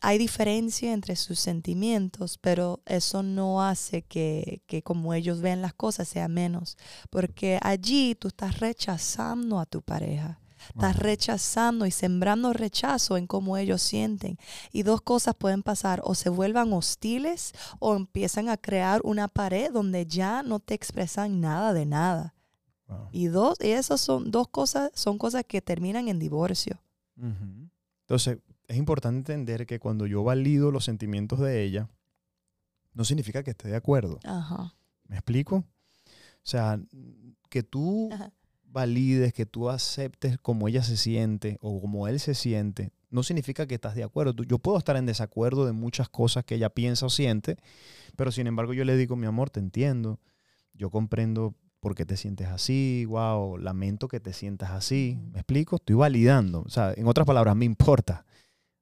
hay 0.00 0.18
diferencia 0.18 0.92
entre 0.92 1.16
sus 1.16 1.38
sentimientos, 1.40 2.38
pero 2.38 2.80
eso 2.86 3.22
no 3.22 3.62
hace 3.62 4.02
que, 4.02 4.62
que 4.66 4.82
como 4.82 5.14
ellos 5.14 5.40
ven 5.40 5.62
las 5.62 5.74
cosas 5.74 6.08
sea 6.08 6.28
menos, 6.28 6.76
porque 7.10 7.58
allí 7.62 8.14
tú 8.14 8.28
estás 8.28 8.60
rechazando 8.60 9.58
a 9.58 9.66
tu 9.66 9.82
pareja. 9.82 10.38
Estás 10.68 10.96
rechazando 10.96 11.86
y 11.86 11.90
sembrando 11.90 12.52
rechazo 12.52 13.16
en 13.16 13.26
cómo 13.26 13.56
ellos 13.56 13.82
sienten. 13.82 14.38
Y 14.70 14.84
dos 14.84 15.00
cosas 15.00 15.34
pueden 15.34 15.64
pasar, 15.64 16.00
o 16.04 16.14
se 16.14 16.28
vuelvan 16.28 16.72
hostiles 16.72 17.52
o 17.80 17.96
empiezan 17.96 18.48
a 18.48 18.56
crear 18.56 19.00
una 19.02 19.26
pared 19.26 19.72
donde 19.72 20.06
ya 20.06 20.44
no 20.44 20.60
te 20.60 20.74
expresan 20.74 21.40
nada 21.40 21.72
de 21.72 21.84
nada. 21.84 22.34
Wow. 22.98 23.08
Y 23.12 23.26
dos, 23.26 23.58
y 23.60 23.68
esas 23.68 24.00
son 24.00 24.30
dos 24.30 24.48
cosas, 24.48 24.90
son 24.94 25.18
cosas 25.18 25.44
que 25.46 25.60
terminan 25.60 26.08
en 26.08 26.18
divorcio. 26.18 26.80
Ujú. 27.16 27.68
Entonces, 28.02 28.38
es 28.68 28.76
importante 28.76 29.32
entender 29.32 29.66
que 29.66 29.78
cuando 29.78 30.06
yo 30.06 30.22
valido 30.24 30.70
los 30.70 30.84
sentimientos 30.84 31.38
de 31.40 31.62
ella, 31.62 31.88
no 32.94 33.04
significa 33.04 33.42
que 33.42 33.50
esté 33.52 33.68
de 33.68 33.76
acuerdo. 33.76 34.18
Ajá. 34.24 34.74
¿Me 35.08 35.16
explico? 35.16 35.56
O 35.56 35.64
sea, 36.44 36.80
que 37.48 37.62
tú 37.62 38.08
Ajá. 38.12 38.32
valides, 38.64 39.32
que 39.32 39.46
tú 39.46 39.68
aceptes 39.68 40.38
como 40.38 40.68
ella 40.68 40.82
se 40.82 40.96
siente 40.96 41.58
o 41.60 41.80
como 41.80 42.08
él 42.08 42.20
se 42.20 42.34
siente, 42.34 42.92
no 43.10 43.22
significa 43.22 43.66
que 43.66 43.74
estás 43.74 43.94
de 43.94 44.04
acuerdo. 44.04 44.42
Yo 44.42 44.58
puedo 44.58 44.78
estar 44.78 44.96
en 44.96 45.06
desacuerdo 45.06 45.66
de 45.66 45.72
muchas 45.72 46.08
cosas 46.08 46.44
que 46.44 46.54
ella 46.54 46.70
piensa 46.70 47.06
o 47.06 47.10
siente, 47.10 47.58
pero 48.16 48.32
sin 48.32 48.46
embargo 48.46 48.72
yo 48.72 48.84
le 48.84 48.96
digo, 48.96 49.16
mi 49.16 49.26
amor, 49.26 49.50
te 49.50 49.60
entiendo, 49.60 50.18
yo 50.72 50.90
comprendo 50.90 51.54
por 51.82 51.96
qué 51.96 52.06
te 52.06 52.16
sientes 52.16 52.46
así, 52.46 53.04
wow, 53.08 53.58
lamento 53.58 54.06
que 54.06 54.20
te 54.20 54.32
sientas 54.32 54.70
así. 54.70 55.18
¿Me 55.32 55.40
explico? 55.40 55.76
Estoy 55.76 55.96
validando. 55.96 56.62
O 56.62 56.68
sea, 56.68 56.94
en 56.96 57.08
otras 57.08 57.26
palabras, 57.26 57.56
me 57.56 57.64
importa. 57.64 58.24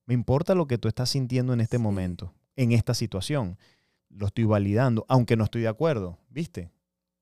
Me 0.04 0.12
importa 0.12 0.54
lo 0.54 0.66
que 0.66 0.76
tú 0.76 0.86
estás 0.86 1.08
sintiendo 1.08 1.54
en 1.54 1.62
este 1.62 1.78
Sí. 1.78 1.82
momento, 1.82 2.34
en 2.56 2.72
esta 2.72 2.92
situación. 2.92 3.56
Lo 4.10 4.26
estoy 4.26 4.44
validando, 4.44 5.06
aunque 5.08 5.34
no 5.34 5.44
estoy 5.44 5.62
de 5.62 5.68
acuerdo, 5.68 6.18
¿viste? 6.28 6.70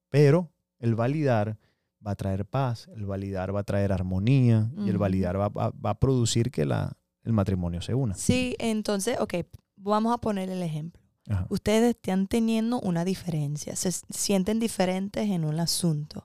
Pero 0.09 0.51
el 0.81 0.97
validar 0.97 1.57
va 2.05 2.11
a 2.11 2.17
traer 2.17 2.45
paz, 2.45 2.88
el 2.97 3.07
validar 3.07 3.55
va 3.55 3.61
a 3.61 3.64
traer 3.64 3.93
armonía 3.93 4.73
y 4.85 4.88
el 4.91 4.99
validar 4.99 5.38
va, 5.38 5.49
va- 5.49 5.71
va 5.71 5.91
a 5.91 6.01
producir 6.01 6.51
que 6.51 6.64
la, 6.64 6.97
el 7.23 7.33
matrimonio 7.33 7.83
se 7.83 7.95
una. 7.95 8.14
Sí, 8.14 8.57
entonces, 8.59 9.17
ok, 9.21 9.35
vamos 9.77 10.12
a 10.12 10.19
poner 10.19 10.51
el 10.51 10.61
ejemplo. 10.64 11.01
Ustedes 11.51 11.97
están 11.97 12.27
teniendo 12.27 12.81
una 12.81 13.05
diferencia, 13.05 13.77
se 13.77 13.93
sienten 13.93 14.59
diferentes 14.59 15.29
en 15.29 15.45
un 15.45 15.61
asunto. 15.61 16.25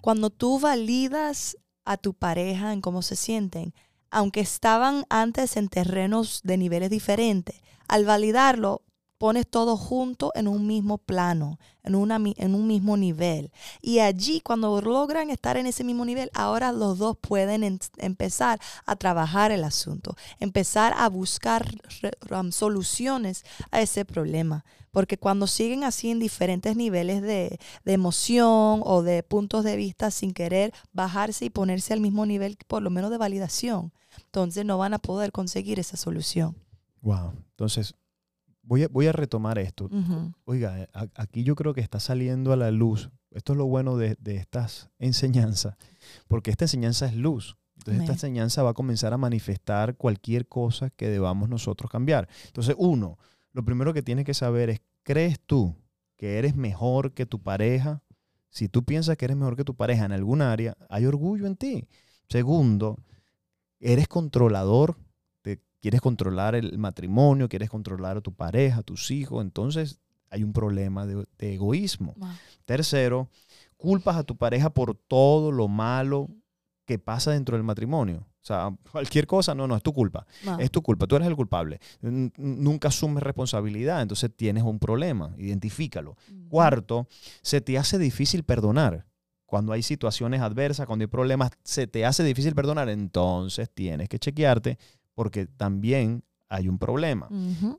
Cuando 0.00 0.30
tú 0.30 0.60
validas 0.60 1.56
a 1.84 1.96
tu 1.96 2.14
pareja 2.14 2.72
en 2.72 2.80
cómo 2.80 3.02
se 3.02 3.16
sienten, 3.16 3.74
aunque 4.10 4.40
estaban 4.40 5.04
antes 5.10 5.56
en 5.56 5.68
terrenos 5.68 6.42
de 6.44 6.58
niveles 6.58 6.90
diferentes, 6.90 7.60
al 7.88 8.04
validarlo 8.04 8.82
pones 9.18 9.46
todo 9.46 9.76
junto 9.76 10.32
en 10.34 10.48
un 10.48 10.66
mismo 10.66 10.98
plano, 10.98 11.58
en, 11.82 11.94
una, 11.94 12.16
en 12.16 12.54
un 12.54 12.66
mismo 12.66 12.96
nivel. 12.96 13.50
Y 13.80 14.00
allí, 14.00 14.40
cuando 14.40 14.80
logran 14.80 15.30
estar 15.30 15.56
en 15.56 15.66
ese 15.66 15.84
mismo 15.84 16.04
nivel, 16.04 16.30
ahora 16.34 16.72
los 16.72 16.98
dos 16.98 17.16
pueden 17.16 17.64
en- 17.64 17.80
empezar 17.98 18.60
a 18.84 18.96
trabajar 18.96 19.52
el 19.52 19.64
asunto, 19.64 20.16
empezar 20.38 20.94
a 20.96 21.08
buscar 21.08 21.66
um, 22.30 22.52
soluciones 22.52 23.44
a 23.70 23.80
ese 23.80 24.04
problema. 24.04 24.64
Porque 24.90 25.18
cuando 25.18 25.46
siguen 25.46 25.84
así 25.84 26.10
en 26.10 26.18
diferentes 26.18 26.74
niveles 26.74 27.20
de, 27.20 27.58
de 27.84 27.92
emoción 27.92 28.80
o 28.82 29.02
de 29.02 29.22
puntos 29.22 29.62
de 29.62 29.76
vista 29.76 30.10
sin 30.10 30.32
querer 30.32 30.72
bajarse 30.92 31.44
y 31.44 31.50
ponerse 31.50 31.92
al 31.92 32.00
mismo 32.00 32.24
nivel, 32.24 32.56
por 32.66 32.82
lo 32.82 32.88
menos 32.88 33.10
de 33.10 33.18
validación, 33.18 33.92
entonces 34.24 34.64
no 34.64 34.78
van 34.78 34.94
a 34.94 34.98
poder 34.98 35.32
conseguir 35.32 35.78
esa 35.78 35.98
solución. 35.98 36.56
Wow. 37.02 37.34
Entonces, 37.50 37.94
voy 38.66 38.82
a, 38.82 38.88
voy 38.88 39.06
a 39.06 39.12
retomar 39.12 39.58
esto. 39.58 39.88
Oiga, 40.44 40.82
eh, 40.82 40.88
a- 40.92 41.06
aquí 41.14 41.42
yo 41.44 41.54
creo 41.54 41.72
que 41.72 41.80
está 41.80 41.98
saliendo 42.00 42.52
a 42.52 42.56
la 42.56 42.70
luz. 42.70 43.10
Esto 43.30 43.52
es 43.52 43.56
lo 43.58 43.66
bueno 43.66 43.96
de, 43.96 44.16
de 44.20 44.36
estas 44.36 44.90
enseñanzas, 44.98 45.76
porque 46.28 46.50
esta 46.50 46.64
enseñanza 46.64 47.06
es 47.06 47.14
luz. 47.14 47.56
Entonces 47.76 47.94
esta 48.02 48.12
enseñanza 48.14 48.62
va 48.62 48.70
a 48.70 48.74
comenzar 48.74 49.12
a 49.12 49.18
manifestar 49.18 49.96
cualquier 49.96 50.46
cosa 50.48 50.90
que 50.90 51.08
debamos 51.08 51.48
nosotros 51.48 51.90
cambiar. 51.90 52.28
Entonces, 52.46 52.74
uno, 52.78 53.18
lo 53.52 53.64
primero 53.64 53.92
que 53.94 54.02
tienes 54.02 54.24
que 54.24 54.34
saber 54.34 54.70
es, 54.70 54.80
¿crees 55.02 55.38
tú 55.40 55.76
que 56.16 56.38
eres 56.38 56.56
mejor 56.56 57.12
que 57.12 57.26
tu 57.26 57.42
pareja? 57.42 58.02
Si 58.48 58.68
tú 58.70 58.82
piensas 58.84 59.16
que 59.18 59.26
eres 59.26 59.36
mejor 59.36 59.56
que 59.56 59.64
tu 59.64 59.74
pareja 59.74 60.06
en 60.06 60.12
algún 60.12 60.40
área, 60.40 60.74
hay 60.88 61.04
orgullo 61.04 61.46
en 61.46 61.56
ti. 61.56 61.86
Segundo, 62.30 62.98
eres 63.78 64.08
controlador, 64.08 64.96
quieres 65.80 66.00
controlar 66.00 66.54
el 66.54 66.78
matrimonio, 66.78 67.48
quieres 67.48 67.70
controlar 67.70 68.16
a 68.16 68.20
tu 68.20 68.32
pareja, 68.32 68.78
a 68.78 68.82
tus 68.82 69.10
hijos, 69.10 69.42
entonces 69.42 69.98
hay 70.30 70.42
un 70.42 70.52
problema 70.52 71.06
de, 71.06 71.26
de 71.38 71.54
egoísmo. 71.54 72.14
Wow. 72.16 72.28
Tercero, 72.64 73.28
culpas 73.76 74.16
a 74.16 74.24
tu 74.24 74.36
pareja 74.36 74.70
por 74.70 74.94
todo 74.94 75.52
lo 75.52 75.68
malo 75.68 76.28
que 76.84 76.98
pasa 76.98 77.32
dentro 77.32 77.56
del 77.56 77.64
matrimonio. 77.64 78.26
O 78.42 78.46
sea, 78.46 78.72
cualquier 78.92 79.26
cosa, 79.26 79.54
no, 79.56 79.66
no, 79.66 79.76
es 79.76 79.82
tu 79.82 79.92
culpa. 79.92 80.24
Wow. 80.44 80.58
Es 80.60 80.70
tu 80.70 80.80
culpa, 80.82 81.06
tú 81.06 81.16
eres 81.16 81.26
el 81.26 81.34
culpable. 81.34 81.80
N- 82.00 82.32
Nunca 82.36 82.88
asumes 82.88 83.22
responsabilidad, 83.22 84.02
entonces 84.02 84.30
tienes 84.36 84.62
un 84.62 84.78
problema, 84.78 85.34
identifícalo. 85.36 86.16
Cuarto, 86.48 87.08
se 87.42 87.60
te 87.60 87.76
hace 87.76 87.98
difícil 87.98 88.44
perdonar. 88.44 89.04
Cuando 89.46 89.72
hay 89.72 89.82
situaciones 89.82 90.40
adversas, 90.40 90.86
cuando 90.86 91.04
hay 91.04 91.06
problemas, 91.08 91.50
se 91.62 91.86
te 91.86 92.04
hace 92.04 92.22
difícil 92.24 92.54
perdonar, 92.54 92.88
entonces 92.88 93.68
tienes 93.72 94.08
que 94.08 94.18
chequearte 94.18 94.78
porque 95.16 95.46
también 95.46 96.22
hay 96.48 96.68
un 96.68 96.78
problema. 96.78 97.28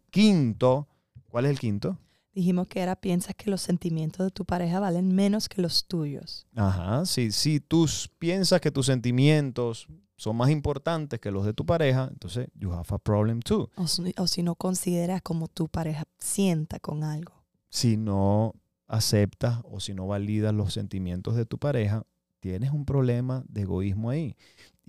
Quinto, 0.09 0.87
¿cuál 1.29 1.45
es 1.45 1.51
el 1.51 1.59
quinto? 1.59 1.97
Dijimos 2.33 2.67
que 2.67 2.81
era 2.81 2.95
piensas 2.95 3.33
que 3.35 3.49
los 3.49 3.61
sentimientos 3.61 4.25
de 4.25 4.31
tu 4.31 4.45
pareja 4.45 4.79
valen 4.79 5.13
menos 5.15 5.47
que 5.47 5.61
los 5.61 5.87
tuyos. 5.87 6.45
Ajá, 6.55 7.05
si, 7.05 7.31
si 7.31 7.59
tú 7.59 7.85
s- 7.85 8.09
piensas 8.19 8.59
que 8.61 8.69
tus 8.71 8.85
sentimientos 8.87 9.87
son 10.17 10.35
más 10.35 10.49
importantes 10.49 11.19
que 11.19 11.31
los 11.31 11.45
de 11.45 11.53
tu 11.53 11.65
pareja, 11.65 12.09
entonces 12.11 12.47
you 12.55 12.71
have 12.73 12.85
a 12.89 12.97
problem 12.97 13.39
too. 13.41 13.69
O, 13.75 13.87
si- 13.87 14.13
o 14.17 14.27
si 14.27 14.43
no 14.43 14.55
consideras 14.55 15.21
como 15.21 15.47
tu 15.47 15.67
pareja 15.67 16.05
sienta 16.19 16.79
con 16.79 17.03
algo. 17.03 17.33
Si 17.69 17.97
no 17.97 18.53
aceptas 18.87 19.59
o 19.63 19.79
si 19.79 19.93
no 19.93 20.07
validas 20.07 20.53
los 20.53 20.73
sentimientos 20.73 21.35
de 21.35 21.45
tu 21.45 21.57
pareja, 21.57 22.03
tienes 22.39 22.71
un 22.71 22.85
problema 22.85 23.43
de 23.49 23.61
egoísmo 23.61 24.09
ahí. 24.11 24.35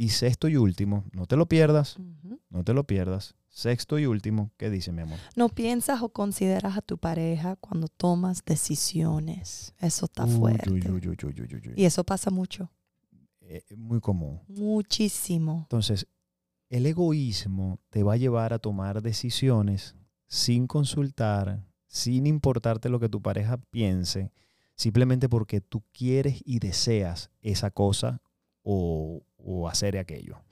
Y 0.01 0.11
sexto 0.11 0.47
y 0.47 0.57
último, 0.57 1.03
no 1.11 1.27
te 1.27 1.35
lo 1.35 1.47
pierdas, 1.47 1.97
no 2.51 2.63
te 2.63 2.73
lo 2.73 2.85
pierdas. 2.85 3.35
Sexto 3.49 3.99
y 3.99 4.07
último, 4.07 4.53
¿qué 4.57 4.71
dice 4.71 4.93
mi 4.93 5.03
amor? 5.03 5.19
No 5.35 5.49
piensas 5.49 6.03
o 6.03 6.11
consideras 6.11 6.77
a 6.77 6.83
tu 6.83 6.99
pareja 6.99 7.57
cuando 7.57 7.89
tomas 7.89 8.45
decisiones. 8.45 9.75
Eso 9.81 10.05
está 10.05 10.25
Uy, 10.25 10.37
fuerte. 10.37 10.71
uy, 10.71 10.83
uy. 10.85 11.73
Y 11.75 11.85
eso 11.85 12.05
pasa 12.05 12.31
mucho. 12.31 12.71
Eh, 13.41 13.65
muy 13.77 13.99
común. 14.01 14.41
Muchísimo. 14.47 15.63
Entonces, 15.63 16.07
el 16.69 16.87
egoísmo 16.87 17.81
te 17.91 18.05
va 18.05 18.13
a 18.13 18.19
llevar 18.19 18.53
a 18.53 18.61
tomar 18.61 19.03
decisiones 19.03 19.97
sin 20.29 20.69
consultar, 20.69 21.67
sin 21.89 22.29
importarte 22.29 22.89
lo 22.89 23.01
que 23.01 23.09
tu 23.09 23.21
pareja 23.21 23.57
piense, 23.71 24.31
simplemente 24.77 25.29
porque 25.29 25.61
tú 25.61 25.83
quieres 25.93 26.41
y 26.45 26.61
deseas 26.61 27.33
esa 27.41 27.73
cosa 27.73 28.23
o, 28.63 29.25
o 29.51 29.69
hacer 29.69 29.97
aquello. 29.99 30.43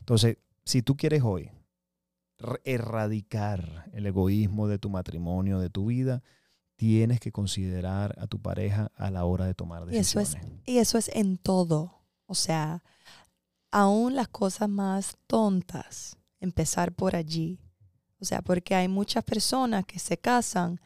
Entonces, 0.00 0.38
si 0.64 0.82
tú 0.82 0.96
quieres 0.96 1.22
hoy 1.22 1.50
erradicar 2.64 3.88
el 3.92 4.06
egoísmo 4.06 4.68
de 4.68 4.78
tu 4.78 4.90
matrimonio, 4.90 5.58
de 5.58 5.70
tu 5.70 5.86
vida, 5.86 6.22
tienes 6.76 7.20
que 7.20 7.30
considerar 7.32 8.14
a 8.18 8.26
tu 8.26 8.40
pareja 8.40 8.90
a 8.96 9.10
la 9.10 9.24
hora 9.24 9.46
de 9.46 9.54
tomar 9.54 9.82
Y 9.90 9.96
eso 9.98 10.18
decisiones. 10.18 10.52
es- 10.64 10.68
Y 10.74 10.78
eso 10.78 10.98
es 10.98 11.08
en 11.14 11.38
todo. 11.38 12.00
O 12.26 12.34
sea, 12.34 12.82
aún 13.70 14.14
las 14.16 14.28
cosas 14.28 14.68
más 14.68 15.16
tontas, 15.26 16.16
empezar 16.40 16.92
por 16.92 17.14
allí. 17.14 17.60
O 18.18 18.24
sea, 18.24 18.42
porque 18.42 18.74
hay 18.74 18.88
muchas 18.88 19.22
personas 19.24 19.84
que 19.86 19.98
se 19.98 20.16
casan 20.18 20.80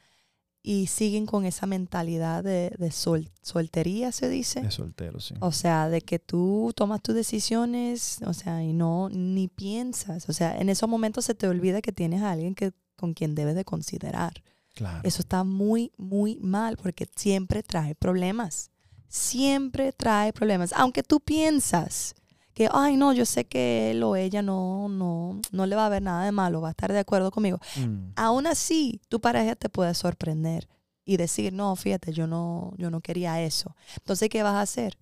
y 0.69 0.89
siguen 0.89 1.27
con 1.27 1.45
esa 1.47 1.65
mentalidad 1.67 2.43
de, 2.43 2.75
de 2.77 2.91
sol- 2.91 3.31
soltería, 3.41 4.11
se 4.11 4.29
dice. 4.29 4.63
De 4.63 4.73
soltero, 4.73 5.21
sí. 5.21 5.35
O 5.39 5.53
sea, 5.53 5.89
de 5.89 6.01
que 6.01 6.19
tú 6.19 6.73
tomas 6.75 7.01
tus 7.03 7.15
decisiones, 7.15 8.19
o 8.27 8.35
sea, 8.35 8.65
y 8.65 8.73
no 8.73 9.09
ni 9.09 9.47
piensas. 9.47 10.29
O 10.29 10.33
sea, 10.33 10.59
en 10.59 10.69
esos 10.69 10.89
momentos 10.89 11.25
se 11.25 11.35
te 11.37 11.47
olvida 11.47 11.81
que 11.81 11.93
tienes 11.93 12.21
a 12.23 12.33
alguien 12.33 12.57
que 12.57 12.73
con 12.97 13.15
quien 13.15 13.37
debes 13.37 13.55
de 13.55 13.65
considerar. 13.65 14.43
Claro. 14.75 15.03
Eso 15.05 15.23
está 15.23 15.45
muy, 15.45 15.93
muy 15.99 16.37
mal 16.41 16.77
porque 16.77 17.07
siempre 17.15 17.63
trae 17.63 17.95
problemas. 17.95 18.73
Siempre 19.07 19.93
trae 19.93 20.33
problemas. 20.33 20.73
Aunque 20.73 21.05
tú 21.05 21.21
piensas 21.21 22.17
que, 22.57 22.71
ay, 22.73 22.97
no, 22.97 23.13
yo 23.13 23.27
sé 23.27 23.45
que 23.45 23.91
él 23.91 24.03
o 24.03 24.17
ella 24.17 24.41
no, 24.41 24.89
no, 24.89 25.39
no 25.53 25.67
le 25.67 25.77
va 25.77 25.85
a 25.85 25.91
ver 25.91 26.01
nada 26.01 26.25
de 26.25 26.33
malo, 26.33 26.63
va 26.63 26.69
a 26.69 26.71
estar 26.71 26.91
de 26.91 26.99
acuerdo 26.99 27.31
conmigo. 27.31 27.61
Mm, 27.77 28.13
Aún 28.17 28.47
así, 28.47 28.99
tu 29.11 29.21
pareja 29.21 29.55
te 29.57 29.69
puede 29.69 29.93
sorprender 29.93 30.67
y 31.05 31.19
decir, 31.19 31.53
no, 31.53 31.77
fíjate, 31.77 32.15
yo 32.15 32.27
no, 32.27 32.73
yo 32.79 32.91
no 32.91 33.03
quería 33.03 33.43
eso. 33.43 33.77
Entonces, 33.99 34.31
¿qué 34.31 34.43
vas 34.43 34.55
a 34.55 34.63
hacer? 34.63 34.97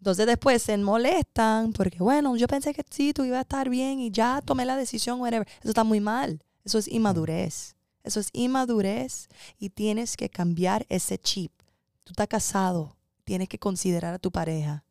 Entonces 0.00 0.26
después 0.26 0.60
se 0.60 0.76
molestan 0.76 1.72
porque, 1.72 1.98
bueno, 1.98 2.34
yo 2.34 2.48
pensé 2.48 2.74
que 2.74 2.84
sí, 2.90 3.12
tú 3.12 3.22
ibas 3.22 3.38
a 3.38 3.42
estar 3.42 3.68
bien 3.68 4.00
y 4.00 4.10
ya 4.10 4.42
tomé 4.44 4.64
la 4.64 4.76
decisión, 4.76 5.20
whatever. 5.20 5.46
Eso 5.60 5.68
está 5.68 5.84
muy 5.84 6.00
mal. 6.00 6.42
Eso 6.64 6.78
es 6.78 6.88
inmadurez. 6.88 7.76
Eso 8.02 8.18
es 8.18 8.30
inmadurez 8.32 9.28
y 9.56 9.70
tienes 9.70 10.16
que 10.16 10.28
cambiar 10.30 10.84
ese 10.88 11.16
chip. 11.16 11.52
Tú 12.02 12.10
estás 12.10 12.26
casado, 12.26 12.96
tienes 13.22 13.48
que 13.48 13.60
considerar 13.60 14.14
a 14.14 14.18
tu 14.18 14.32
pareja. 14.32 14.82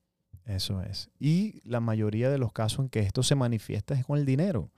Eso 0.48 0.82
es. 0.82 1.10
Y 1.20 1.62
la 1.64 1.80
mayoría 1.80 2.30
de 2.30 2.38
los 2.38 2.52
casos 2.54 2.80
en 2.80 2.90
que 2.90 3.02
esto 3.02 3.22
se 3.22 3.36
manifiesta 3.36 3.94
es 3.94 4.06
con 4.06 4.18
el 4.18 4.26
dinero. 4.26 4.72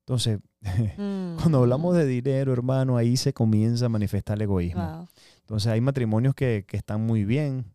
Entonces, 0.00 0.40
Mm. 0.96 1.36
cuando 1.36 1.58
hablamos 1.58 1.94
de 1.94 2.06
dinero, 2.06 2.52
hermano, 2.52 2.96
ahí 2.96 3.16
se 3.16 3.32
comienza 3.32 3.86
a 3.86 3.88
manifestar 3.88 4.36
el 4.36 4.42
egoísmo. 4.42 4.82
Wow. 4.82 5.08
Entonces 5.40 5.70
hay 5.72 5.80
matrimonios 5.80 6.34
que, 6.34 6.64
que 6.66 6.76
están 6.76 7.00
muy 7.04 7.24
bien, 7.24 7.66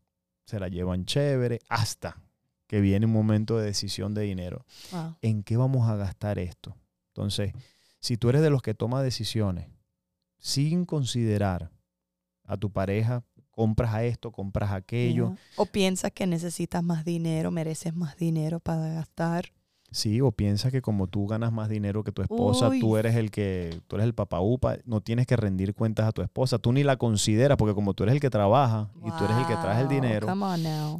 se 0.45 0.59
la 0.59 0.67
llevan 0.67 1.05
chévere, 1.05 1.59
hasta 1.69 2.21
que 2.67 2.81
viene 2.81 3.05
un 3.05 3.11
momento 3.13 3.57
de 3.57 3.65
decisión 3.65 4.13
de 4.13 4.23
dinero. 4.23 4.65
Wow. 4.91 5.15
¿En 5.21 5.43
qué 5.43 5.55
vamos 5.57 5.87
a 5.89 5.95
gastar 5.95 6.39
esto? 6.39 6.75
Entonces, 7.13 7.53
si 7.99 8.17
tú 8.17 8.29
eres 8.29 8.41
de 8.41 8.49
los 8.49 8.61
que 8.61 8.73
toma 8.73 9.01
decisiones 9.03 9.67
sin 10.37 10.85
considerar 10.85 11.71
a 12.43 12.57
tu 12.57 12.71
pareja, 12.71 13.23
compras 13.59 13.93
a 13.93 14.05
esto, 14.05 14.31
compras 14.31 14.71
a 14.71 14.75
aquello, 14.75 15.27
Yeah. 15.29 15.37
O 15.57 15.65
piensas 15.65 16.11
que 16.13 16.25
necesitas 16.25 16.81
más 16.81 17.03
dinero, 17.03 17.51
mereces 17.51 17.93
más 17.93 18.15
dinero 18.15 18.61
para 18.61 18.87
gastar. 18.93 19.51
sí, 19.91 20.21
o 20.21 20.31
piensas 20.31 20.71
que 20.71 20.81
como 20.81 21.07
tú 21.07 21.25
ganas 21.27 21.51
más 21.51 21.67
dinero 21.67 22.03
que 22.03 22.11
tu 22.13 22.21
esposa, 22.21 22.69
Uy. 22.69 22.79
tú 22.79 22.95
eres 22.95 23.15
el 23.15 23.31
que, 23.31 23.81
tú 23.87 23.95
eres 23.97 24.05
el 24.05 24.13
papá 24.13 24.39
upa, 24.39 24.77
no 24.85 25.01
tienes 25.01 25.25
que 25.27 25.35
rendir 25.35 25.73
cuentas 25.73 26.07
a 26.07 26.11
tu 26.11 26.21
esposa, 26.21 26.57
tú 26.59 26.71
ni 26.71 26.83
la 26.83 26.95
consideras, 26.95 27.57
porque 27.57 27.73
como 27.73 27.93
tú 27.93 28.03
eres 28.03 28.13
el 28.15 28.21
que 28.21 28.29
trabaja 28.29 28.91
y 29.03 29.09
tú 29.17 29.25
eres 29.25 29.35
el 29.37 29.45
que 29.47 29.55
trae 29.55 29.81
el 29.81 29.87
dinero. 29.89 30.27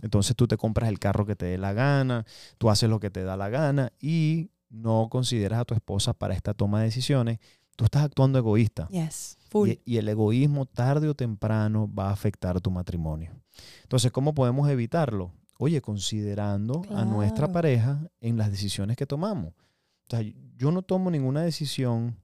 Entonces 0.01 0.35
tú 0.35 0.47
te 0.47 0.57
compras 0.57 0.89
el 0.89 0.99
carro 0.99 1.25
que 1.25 1.35
te 1.35 1.45
dé 1.45 1.57
la 1.57 1.71
gana, 1.73 2.25
tú 2.57 2.69
haces 2.69 2.89
lo 2.89 2.99
que 2.99 3.09
te 3.09 3.23
da 3.23 3.37
la 3.37 3.49
gana 3.49 3.93
y 4.01 4.49
no 4.69 5.07
consideras 5.09 5.59
a 5.59 5.65
tu 5.65 5.73
esposa 5.73 6.13
para 6.13 6.33
esta 6.33 6.53
toma 6.53 6.79
de 6.79 6.85
decisiones. 6.85 7.39
Tú 7.79 7.85
estás 7.85 8.03
actuando 8.03 8.37
egoísta. 8.37 8.89
Yes. 8.89 9.37
Full. 9.49 9.69
Y, 9.69 9.81
y 9.85 9.97
el 9.99 10.09
egoísmo 10.09 10.65
tarde 10.65 11.07
o 11.07 11.15
temprano 11.15 11.89
va 11.89 12.09
a 12.09 12.11
afectar 12.11 12.59
tu 12.59 12.69
matrimonio. 12.69 13.31
Entonces, 13.83 14.11
¿cómo 14.11 14.33
podemos 14.33 14.69
evitarlo? 14.69 15.31
Oye, 15.57 15.79
considerando 15.81 16.81
a 16.93 17.05
nuestra 17.05 17.49
pareja 17.53 18.05
en 18.19 18.35
las 18.35 18.51
decisiones 18.51 18.97
que 18.97 19.05
tomamos. 19.05 19.53
O 19.53 20.09
sea, 20.09 20.19
yo 20.57 20.73
no 20.73 20.81
tomo 20.81 21.09
ninguna 21.09 21.41
decisión 21.41 22.17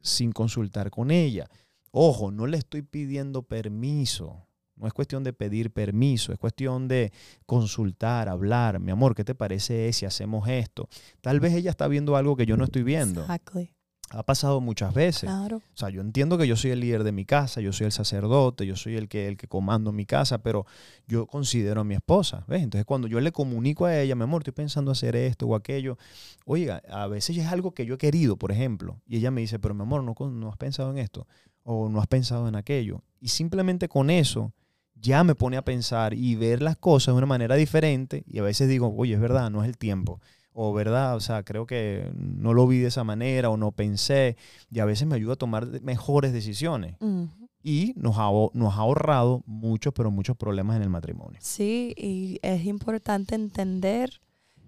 sin 0.00 0.32
consultar 0.32 0.90
con 0.90 1.10
ella. 1.10 1.50
Ojo, 1.90 2.30
no 2.30 2.46
le 2.46 2.56
estoy 2.56 2.80
pidiendo 2.80 3.42
permiso. 3.42 4.46
No 4.74 4.86
es 4.86 4.94
cuestión 4.94 5.22
de 5.22 5.34
pedir 5.34 5.70
permiso, 5.70 6.32
es 6.32 6.38
cuestión 6.38 6.88
de 6.88 7.12
consultar, 7.44 8.30
hablar. 8.30 8.80
Mi 8.80 8.90
amor, 8.90 9.14
¿qué 9.14 9.22
te 9.22 9.34
parece 9.34 9.92
si 9.92 10.06
hacemos 10.06 10.48
esto? 10.48 10.88
Tal 11.20 11.40
vez 11.40 11.52
ella 11.52 11.70
está 11.70 11.88
viendo 11.88 12.16
algo 12.16 12.36
que 12.36 12.46
yo 12.46 12.56
no 12.56 12.64
estoy 12.64 12.84
viendo. 12.84 13.20
Exactly. 13.20 13.70
Ha 14.10 14.22
pasado 14.22 14.60
muchas 14.60 14.94
veces. 14.94 15.28
Claro. 15.28 15.56
O 15.56 15.76
sea, 15.76 15.88
yo 15.88 16.00
entiendo 16.00 16.38
que 16.38 16.46
yo 16.46 16.56
soy 16.56 16.70
el 16.70 16.80
líder 16.80 17.04
de 17.04 17.12
mi 17.12 17.24
casa, 17.24 17.60
yo 17.60 17.72
soy 17.72 17.86
el 17.86 17.92
sacerdote, 17.92 18.66
yo 18.66 18.76
soy 18.76 18.96
el 18.96 19.08
que, 19.08 19.26
el 19.28 19.36
que 19.36 19.48
comando 19.48 19.92
mi 19.92 20.06
casa, 20.06 20.38
pero 20.38 20.66
yo 21.08 21.26
considero 21.26 21.80
a 21.80 21.84
mi 21.84 21.94
esposa, 21.94 22.44
¿ves? 22.46 22.62
Entonces, 22.62 22.84
cuando 22.84 23.08
yo 23.08 23.20
le 23.20 23.32
comunico 23.32 23.86
a 23.86 23.98
ella, 23.98 24.14
mi 24.14 24.22
amor, 24.22 24.42
estoy 24.42 24.52
pensando 24.52 24.90
hacer 24.90 25.16
esto 25.16 25.46
o 25.46 25.56
aquello, 25.56 25.98
oiga, 26.44 26.82
a 26.90 27.06
veces 27.08 27.36
es 27.38 27.46
algo 27.46 27.72
que 27.72 27.86
yo 27.86 27.94
he 27.94 27.98
querido, 27.98 28.36
por 28.36 28.52
ejemplo, 28.52 29.00
y 29.06 29.16
ella 29.16 29.30
me 29.30 29.40
dice, 29.40 29.58
pero 29.58 29.74
mi 29.74 29.82
amor, 29.82 30.02
no, 30.02 30.14
no 30.30 30.48
has 30.48 30.56
pensado 30.56 30.90
en 30.90 30.98
esto 30.98 31.26
o 31.64 31.88
no 31.88 32.00
has 32.00 32.06
pensado 32.06 32.46
en 32.46 32.54
aquello. 32.54 33.02
Y 33.20 33.28
simplemente 33.28 33.88
con 33.88 34.10
eso 34.10 34.52
ya 34.94 35.24
me 35.24 35.34
pone 35.34 35.56
a 35.56 35.64
pensar 35.64 36.14
y 36.14 36.34
ver 36.34 36.62
las 36.62 36.76
cosas 36.76 37.14
de 37.14 37.18
una 37.18 37.26
manera 37.26 37.56
diferente 37.56 38.24
y 38.26 38.38
a 38.38 38.42
veces 38.42 38.68
digo, 38.68 38.94
oye, 38.96 39.14
es 39.14 39.20
verdad, 39.20 39.50
no 39.50 39.62
es 39.62 39.68
el 39.68 39.76
tiempo. 39.76 40.20
O 40.56 40.72
verdad, 40.72 41.16
o 41.16 41.20
sea, 41.20 41.42
creo 41.42 41.66
que 41.66 42.10
no 42.14 42.54
lo 42.54 42.66
vi 42.68 42.78
de 42.78 42.86
esa 42.86 43.02
manera 43.02 43.50
o 43.50 43.56
no 43.56 43.72
pensé 43.72 44.36
y 44.70 44.78
a 44.78 44.84
veces 44.84 45.06
me 45.08 45.16
ayuda 45.16 45.32
a 45.32 45.36
tomar 45.36 45.66
mejores 45.82 46.32
decisiones 46.32 46.94
y 47.62 47.92
nos 47.96 48.14
ha, 48.18 48.28
nos 48.52 48.74
ha 48.74 48.78
ahorrado 48.78 49.42
muchos, 49.46 49.92
pero 49.92 50.12
muchos 50.12 50.36
problemas 50.36 50.76
en 50.76 50.82
el 50.82 50.90
matrimonio. 50.90 51.40
Sí, 51.42 51.92
y 51.96 52.38
es 52.42 52.64
importante 52.66 53.34
entender 53.34 54.20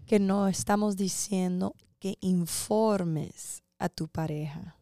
que 0.07 0.19
no 0.19 0.49
estamos 0.49 0.97
diciendo 0.97 1.75
que 2.01 2.17
informes 2.21 3.63
a 3.79 3.89
tu 3.89 4.09
pareja. 4.09 4.77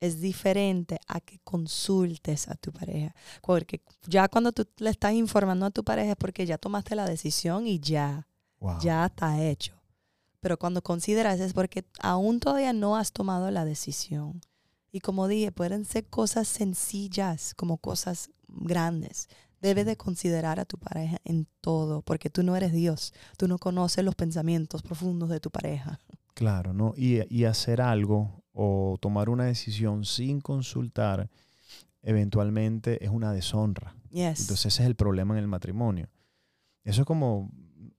Es 0.00 0.20
diferente 0.20 0.98
a 1.08 1.20
que 1.20 1.38
consultes 1.44 2.48
a 2.48 2.54
tu 2.54 2.72
pareja. 2.72 3.14
Porque 3.40 3.80
ya 4.06 4.28
cuando 4.28 4.52
tú 4.52 4.66
le 4.78 4.90
estás 4.90 5.12
informando 5.14 5.66
a 5.66 5.70
tu 5.70 5.82
pareja 5.84 6.10
es 6.12 6.16
porque 6.16 6.44
ya 6.46 6.58
tomaste 6.58 6.94
la 6.94 7.06
decisión 7.06 7.66
y 7.66 7.80
ya, 7.80 8.26
Wow. 8.60 8.78
ya 8.80 9.06
está 9.06 9.42
hecho. 9.42 9.74
Pero 10.42 10.58
cuando 10.58 10.82
consideras 10.82 11.38
es 11.38 11.52
porque 11.52 11.84
aún 12.00 12.40
todavía 12.40 12.72
no 12.72 12.96
has 12.96 13.12
tomado 13.12 13.50
la 13.52 13.64
decisión. 13.64 14.40
Y 14.90 14.98
como 14.98 15.28
dije, 15.28 15.52
pueden 15.52 15.84
ser 15.84 16.04
cosas 16.06 16.48
sencillas 16.48 17.54
como 17.54 17.78
cosas 17.78 18.30
grandes. 18.48 19.28
Debes 19.60 19.86
de 19.86 19.96
considerar 19.96 20.58
a 20.58 20.64
tu 20.64 20.78
pareja 20.78 21.18
en 21.24 21.46
todo, 21.60 22.02
porque 22.02 22.28
tú 22.28 22.42
no 22.42 22.56
eres 22.56 22.72
Dios. 22.72 23.14
Tú 23.38 23.46
no 23.46 23.58
conoces 23.58 24.04
los 24.04 24.16
pensamientos 24.16 24.82
profundos 24.82 25.28
de 25.28 25.38
tu 25.38 25.50
pareja. 25.50 26.00
Claro, 26.34 26.72
¿no? 26.72 26.92
Y, 26.96 27.22
y 27.32 27.44
hacer 27.44 27.80
algo 27.80 28.42
o 28.52 28.98
tomar 29.00 29.28
una 29.30 29.44
decisión 29.44 30.04
sin 30.04 30.40
consultar 30.40 31.30
eventualmente 32.02 33.04
es 33.04 33.10
una 33.10 33.32
deshonra. 33.32 33.94
Yes. 34.10 34.40
Entonces 34.40 34.66
ese 34.66 34.82
es 34.82 34.88
el 34.88 34.96
problema 34.96 35.34
en 35.34 35.38
el 35.38 35.46
matrimonio. 35.46 36.08
Eso 36.82 37.02
es 37.02 37.06
como, 37.06 37.48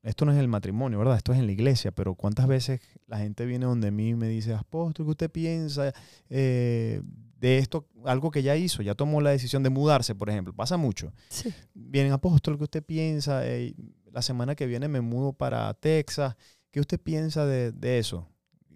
esto 0.04 0.26
no 0.26 0.32
es 0.34 0.38
el 0.38 0.48
matrimonio, 0.48 1.00
¿verdad? 1.00 1.16
Esto 1.18 1.34
es 1.34 1.40
en 1.40 1.46
la 1.48 1.52
iglesia, 1.54 1.92
pero 1.92 2.14
¿cuántas 2.16 2.46
veces 2.48 2.82
la 3.08 3.18
gente 3.20 3.46
viene 3.46 3.66
donde 3.66 3.90
mí 3.92 4.10
y 4.10 4.16
me 4.16 4.28
dice, 4.28 4.54
apóstol, 4.54 5.06
¿qué 5.06 5.12
usted 5.12 5.32
piensa 5.32 5.94
eh, 6.30 7.02
de 7.40 7.58
esto? 7.58 7.88
Algo 8.06 8.30
que 8.30 8.44
ya 8.44 8.56
hizo, 8.56 8.82
ya 8.84 8.96
tomó 8.96 9.22
la 9.22 9.30
decisión 9.32 9.64
de 9.64 9.70
mudarse, 9.70 10.14
por 10.14 10.30
ejemplo. 10.30 10.54
Pasa 10.54 10.76
mucho. 10.78 11.14
sí. 11.30 11.54
Vienen, 11.74 12.12
apóstol, 12.12 12.58
¿qué 12.58 12.64
usted 12.66 12.84
piensa? 12.84 13.48
Eh, 13.48 13.74
la 14.12 14.22
semana 14.22 14.56
que 14.56 14.68
viene 14.68 14.88
me 14.88 15.02
mudo 15.02 15.34
para 15.34 15.74
Texas. 15.74 16.36
¿Qué 16.70 16.80
usted 16.80 17.00
piensa 17.00 17.46
de, 17.46 17.72
de 17.72 17.98
eso? 18.00 18.28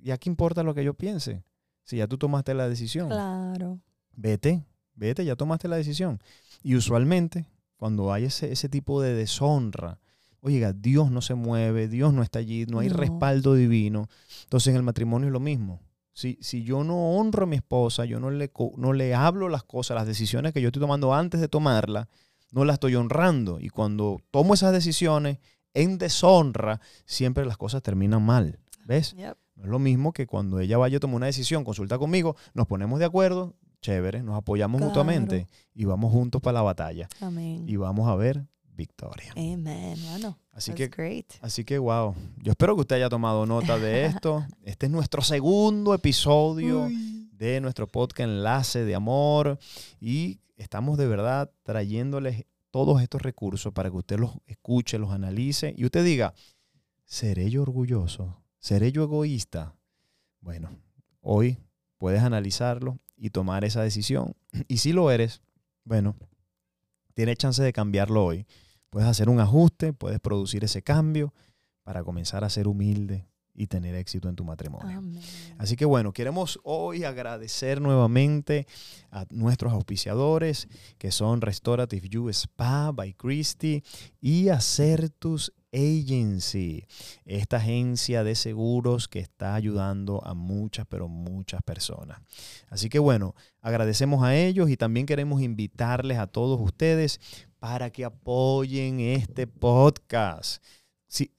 ¿Ya 0.01 0.17
qué 0.17 0.29
importa 0.29 0.63
lo 0.63 0.73
que 0.73 0.83
yo 0.83 0.93
piense? 0.93 1.43
Si 1.83 1.97
ya 1.97 2.07
tú 2.07 2.17
tomaste 2.17 2.53
la 2.53 2.67
decisión 2.69 3.09
Claro. 3.09 3.79
vete, 4.15 4.65
vete, 4.95 5.25
ya 5.25 5.35
tomaste 5.35 5.67
la 5.67 5.75
decisión. 5.77 6.19
Y 6.63 6.75
usualmente, 6.75 7.45
cuando 7.75 8.11
hay 8.13 8.25
ese, 8.25 8.51
ese 8.51 8.69
tipo 8.69 9.01
de 9.01 9.13
deshonra, 9.13 9.99
oiga, 10.41 10.73
Dios 10.73 11.11
no 11.11 11.21
se 11.21 11.33
mueve, 11.35 11.87
Dios 11.87 12.13
no 12.13 12.23
está 12.23 12.39
allí, 12.39 12.65
no 12.67 12.79
hay 12.79 12.89
No. 12.89 12.95
respaldo 12.97 13.53
divino. 13.53 14.07
Entonces 14.43 14.69
en 14.71 14.75
el 14.77 14.83
matrimonio 14.83 15.27
es 15.27 15.33
lo 15.33 15.39
mismo. 15.39 15.81
Si, 16.13 16.37
si 16.41 16.63
yo 16.63 16.83
no 16.83 17.11
honro 17.17 17.43
a 17.43 17.47
mi 17.47 17.57
esposa, 17.57 18.05
yo 18.05 18.19
no 18.19 18.31
le, 18.31 18.51
no 18.77 18.93
le 18.93 19.13
hablo 19.13 19.49
las 19.49 19.63
cosas, 19.63 19.95
las 19.95 20.07
decisiones 20.07 20.51
que 20.53 20.61
yo 20.61 20.69
estoy 20.69 20.79
tomando 20.81 21.13
antes 21.13 21.39
de 21.41 21.47
tomarlas, 21.47 22.07
no 22.51 22.65
las 22.65 22.75
estoy 22.75 22.95
honrando. 22.95 23.59
Y 23.59 23.69
cuando 23.69 24.19
tomo 24.31 24.53
esas 24.55 24.71
decisiones 24.73 25.37
en 25.73 25.97
deshonra, 25.99 26.81
siempre 27.05 27.45
las 27.45 27.57
cosas 27.57 27.83
terminan 27.83 28.23
mal. 28.23 28.59
¿Ves? 28.85 29.13
Yep. 29.15 29.37
No 29.57 29.63
es 29.63 29.69
lo 29.69 29.79
mismo 29.79 30.13
que 30.13 30.25
cuando 30.27 30.59
ella 30.59 30.77
vaya 30.77 30.97
a 30.97 30.99
tomar 30.99 31.17
una 31.17 31.25
decisión, 31.27 31.63
consulta 31.63 31.97
conmigo, 31.99 32.35
nos 32.53 32.67
ponemos 32.67 32.99
de 32.99 33.05
acuerdo, 33.05 33.55
chévere, 33.81 34.23
nos 34.23 34.35
apoyamos 34.37 34.77
Claro. 34.79 34.89
mutuamente 34.89 35.47
y 35.73 35.85
vamos 35.85 36.11
juntos 36.11 36.41
para 36.41 36.53
la 36.53 36.61
batalla. 36.63 37.09
Amén. 37.21 37.65
Y 37.67 37.75
vamos 37.75 38.07
a 38.07 38.15
ver 38.15 38.45
victoria. 38.77 39.31
Amen. 39.35 39.97
Bueno, 40.09 40.39
Así 40.51 40.71
that's 40.71 40.77
que, 40.77 40.87
great. 40.87 41.25
así 41.41 41.65
que, 41.65 41.77
wow. 41.77 42.15
Yo 42.37 42.51
espero 42.51 42.75
que 42.75 42.81
usted 42.81 42.95
haya 42.97 43.09
tomado 43.09 43.45
nota 43.45 43.77
de 43.77 44.05
esto. 44.05 44.45
Este 44.63 44.85
es 44.85 44.91
nuestro 44.91 45.21
segundo 45.21 45.93
episodio 45.93 46.83
Uy. 46.83 47.29
de 47.33 47.59
nuestro 47.59 47.87
podcast 47.87 48.29
Enlace 48.29 48.85
de 48.85 48.95
Amor. 48.95 49.59
Y 49.99 50.39
estamos 50.55 50.97
de 50.97 51.07
verdad 51.07 51.51
trayéndoles 51.63 52.45
todos 52.71 53.01
estos 53.01 53.21
recursos 53.21 53.73
para 53.73 53.89
que 53.89 53.97
usted 53.97 54.19
los 54.19 54.31
escuche, 54.45 54.99
los 54.99 55.11
analice 55.11 55.73
y 55.75 55.83
usted 55.85 56.05
diga, 56.05 56.33
¿seré 57.05 57.49
yo 57.49 57.63
orgulloso? 57.63 58.41
¿Seré 58.59 58.91
yo 58.91 59.03
egoísta? 59.03 59.75
Bueno, 60.41 60.69
hoy 61.21 61.57
puedes 61.97 62.21
analizarlo 62.21 62.99
y 63.15 63.31
tomar 63.31 63.63
esa 63.65 63.81
decisión. 63.81 64.35
Y 64.67 64.77
si 64.77 64.93
lo 64.93 65.09
eres, 65.11 65.41
bueno, 65.83 66.15
tienes 67.13 67.37
chance 67.37 67.63
de 67.63 67.73
cambiarlo 67.73 68.23
hoy. 68.25 68.45
Puedes 68.89 69.09
hacer 69.09 69.29
un 69.29 69.39
ajuste, 69.39 69.93
puedes 69.93 70.19
producir 70.19 70.63
ese 70.63 70.81
cambio 70.81 71.33
para 71.83 72.03
comenzar 72.03 72.43
a 72.43 72.49
ser 72.49 72.67
humilde 72.67 73.25
y 73.57 73.65
tener 73.67 73.95
éxito 73.95 74.29
en 74.29 74.35
tu 74.35 74.45
matrimonio. 74.45 74.99
Amén. 74.99 75.19
Así 75.57 75.75
que 75.75 75.83
bueno, 75.83 76.13
queremos 76.13 76.59
hoy 76.63 77.03
agradecer 77.03 77.81
nuevamente 77.81 78.67
a 79.09 79.25
nuestros 79.31 79.73
auspiciadores 79.73 80.67
que 80.99 81.11
son 81.11 81.41
Restorative 81.41 82.07
You 82.07 82.29
Spa 82.29 82.91
by 82.91 83.13
Christie 83.15 83.83
y 84.21 84.49
Acertus 84.49 85.51
Agency, 85.73 86.85
esta 87.25 87.57
agencia 87.57 88.23
de 88.23 88.35
seguros 88.35 89.07
que 89.07 89.19
está 89.19 89.55
ayudando 89.55 90.23
a 90.25 90.33
muchas, 90.33 90.85
pero 90.87 91.07
muchas 91.07 91.61
personas. 91.63 92.19
Así 92.69 92.89
que 92.89 92.99
bueno, 92.99 93.35
agradecemos 93.61 94.23
a 94.23 94.35
ellos 94.35 94.69
y 94.69 94.77
también 94.77 95.05
queremos 95.05 95.41
invitarles 95.41 96.19
a 96.19 96.27
todos 96.27 96.61
ustedes 96.61 97.19
para 97.59 97.89
que 97.89 98.05
apoyen 98.05 98.99
este 98.99 99.47
podcast. 99.47 100.63
Si, 101.07 101.31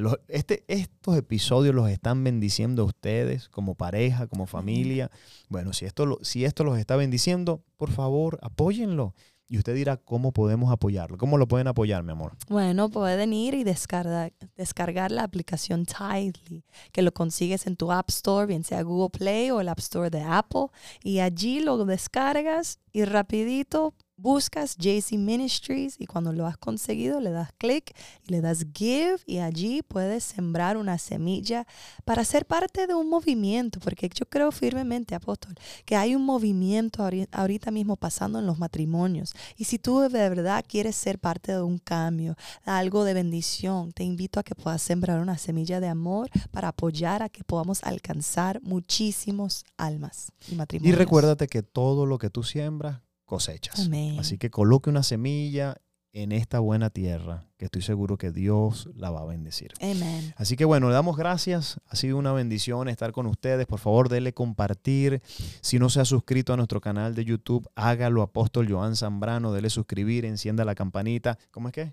los- 0.00 0.18
este, 0.28 0.64
estos 0.68 1.16
episodios 1.16 1.74
los 1.74 1.88
están 1.88 2.22
bendiciendo 2.24 2.82
a 2.82 2.86
ustedes 2.86 3.48
como 3.48 3.74
pareja, 3.74 4.26
como 4.26 4.46
familia. 4.46 5.10
Bueno, 5.48 5.72
si 5.72 5.84
esto, 5.86 6.06
lo- 6.06 6.18
si 6.22 6.44
esto 6.44 6.64
los 6.64 6.78
está 6.78 6.96
bendiciendo, 6.96 7.62
por 7.76 7.90
favor, 7.90 8.38
apóyenlo. 8.42 9.14
Y 9.50 9.56
usted 9.56 9.74
dirá, 9.74 9.96
¿cómo 9.96 10.32
podemos 10.32 10.70
apoyarlo? 10.70 11.16
¿Cómo 11.16 11.38
lo 11.38 11.48
pueden 11.48 11.68
apoyar, 11.68 12.02
mi 12.02 12.12
amor? 12.12 12.36
Bueno, 12.50 12.90
pueden 12.90 13.32
ir 13.32 13.54
y 13.54 13.64
descargar, 13.64 14.34
descargar 14.56 15.10
la 15.10 15.22
aplicación 15.22 15.86
Tidely, 15.86 16.66
que 16.92 17.00
lo 17.00 17.12
consigues 17.14 17.66
en 17.66 17.76
tu 17.76 17.90
App 17.90 18.10
Store, 18.10 18.46
bien 18.46 18.62
sea 18.62 18.82
Google 18.82 19.08
Play 19.08 19.50
o 19.50 19.62
el 19.62 19.70
App 19.70 19.78
Store 19.78 20.10
de 20.10 20.20
Apple. 20.20 20.66
Y 21.02 21.20
allí 21.20 21.60
lo 21.60 21.82
descargas 21.86 22.78
y 22.92 23.06
rapidito 23.06 23.94
buscas 24.18 24.76
JC 24.76 25.12
Ministries 25.12 25.94
y 25.98 26.06
cuando 26.06 26.32
lo 26.32 26.46
has 26.46 26.56
conseguido 26.58 27.20
le 27.20 27.30
das 27.30 27.50
clic 27.56 27.94
y 28.26 28.32
le 28.32 28.40
das 28.40 28.66
give 28.74 29.18
y 29.26 29.38
allí 29.38 29.82
puedes 29.82 30.24
sembrar 30.24 30.76
una 30.76 30.98
semilla 30.98 31.66
para 32.04 32.24
ser 32.24 32.44
parte 32.44 32.86
de 32.86 32.94
un 32.94 33.08
movimiento, 33.08 33.78
porque 33.80 34.10
yo 34.12 34.26
creo 34.28 34.50
firmemente, 34.52 35.14
apóstol, 35.14 35.54
que 35.84 35.94
hay 35.96 36.14
un 36.14 36.24
movimiento 36.24 37.02
ahori- 37.02 37.28
ahorita 37.32 37.70
mismo 37.70 37.96
pasando 37.96 38.40
en 38.40 38.46
los 38.46 38.58
matrimonios. 38.58 39.32
Y 39.56 39.64
si 39.64 39.78
tú 39.78 40.00
de 40.00 40.08
verdad 40.08 40.64
quieres 40.66 40.96
ser 40.96 41.18
parte 41.18 41.52
de 41.52 41.62
un 41.62 41.78
cambio, 41.78 42.36
algo 42.64 43.04
de 43.04 43.14
bendición, 43.14 43.92
te 43.92 44.02
invito 44.04 44.40
a 44.40 44.42
que 44.42 44.54
puedas 44.56 44.82
sembrar 44.82 45.20
una 45.20 45.38
semilla 45.38 45.78
de 45.80 45.88
amor 45.88 46.28
para 46.50 46.68
apoyar 46.68 47.22
a 47.22 47.28
que 47.28 47.44
podamos 47.44 47.84
alcanzar 47.84 48.60
muchísimos 48.62 49.64
almas 49.76 50.32
y 50.48 50.52
Y 50.52 50.56
matrimonios. 50.56 50.98
recuérdate 50.98 51.46
que 51.46 51.62
todo 51.62 52.04
lo 52.04 52.18
que 52.18 52.30
tú 52.30 52.42
siembras, 52.42 53.00
cosechas. 53.28 53.78
Amén. 53.78 54.18
Así 54.18 54.38
que 54.38 54.50
coloque 54.50 54.90
una 54.90 55.04
semilla 55.04 55.76
en 56.12 56.32
esta 56.32 56.58
buena 56.58 56.90
tierra, 56.90 57.46
que 57.58 57.66
estoy 57.66 57.82
seguro 57.82 58.16
que 58.16 58.32
Dios 58.32 58.88
la 58.94 59.10
va 59.10 59.20
a 59.20 59.26
bendecir. 59.26 59.72
Amén. 59.80 60.34
Así 60.36 60.56
que 60.56 60.64
bueno, 60.64 60.88
le 60.88 60.94
damos 60.94 61.16
gracias. 61.16 61.80
Ha 61.86 61.94
sido 61.94 62.16
una 62.16 62.32
bendición 62.32 62.88
estar 62.88 63.12
con 63.12 63.26
ustedes. 63.26 63.66
Por 63.66 63.78
favor, 63.78 64.08
denle 64.08 64.32
compartir. 64.32 65.22
Si 65.60 65.78
no 65.78 65.90
se 65.90 66.00
ha 66.00 66.04
suscrito 66.04 66.52
a 66.52 66.56
nuestro 66.56 66.80
canal 66.80 67.14
de 67.14 67.24
YouTube, 67.24 67.68
hágalo, 67.76 68.22
Apóstol 68.22 68.68
Joan 68.68 68.96
Zambrano. 68.96 69.52
Dele 69.52 69.70
suscribir, 69.70 70.24
encienda 70.24 70.64
la 70.64 70.74
campanita. 70.74 71.38
¿Cómo 71.50 71.68
es 71.68 71.74
que? 71.74 71.92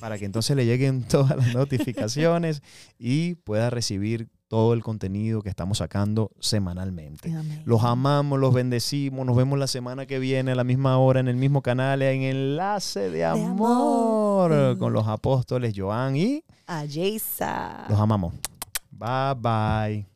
Para 0.00 0.18
que 0.18 0.24
entonces 0.24 0.56
le 0.56 0.64
lleguen 0.64 1.02
todas 1.08 1.36
las 1.36 1.54
notificaciones 1.54 2.62
y 2.98 3.34
pueda 3.34 3.70
recibir 3.70 4.28
todo 4.48 4.72
el 4.74 4.82
contenido 4.82 5.42
que 5.42 5.48
estamos 5.48 5.78
sacando 5.78 6.30
semanalmente. 6.40 7.32
Amén. 7.34 7.62
Los 7.64 7.82
amamos, 7.84 8.38
los 8.38 8.54
bendecimos. 8.54 9.26
Nos 9.26 9.36
vemos 9.36 9.58
la 9.58 9.66
semana 9.66 10.06
que 10.06 10.18
viene 10.18 10.52
a 10.52 10.54
la 10.54 10.64
misma 10.64 10.98
hora 10.98 11.20
en 11.20 11.28
el 11.28 11.36
mismo 11.36 11.62
canal 11.62 12.02
en 12.02 12.22
Enlace 12.22 13.10
de 13.10 13.24
Amor, 13.24 14.52
Amor. 14.52 14.78
con 14.78 14.92
los 14.92 15.06
apóstoles 15.08 15.74
Joan 15.76 16.16
y 16.16 16.44
A 16.66 16.84
Jaysa. 16.88 17.86
los 17.88 17.98
amamos. 18.00 18.34
Bye 18.90 19.34
bye. 19.36 20.15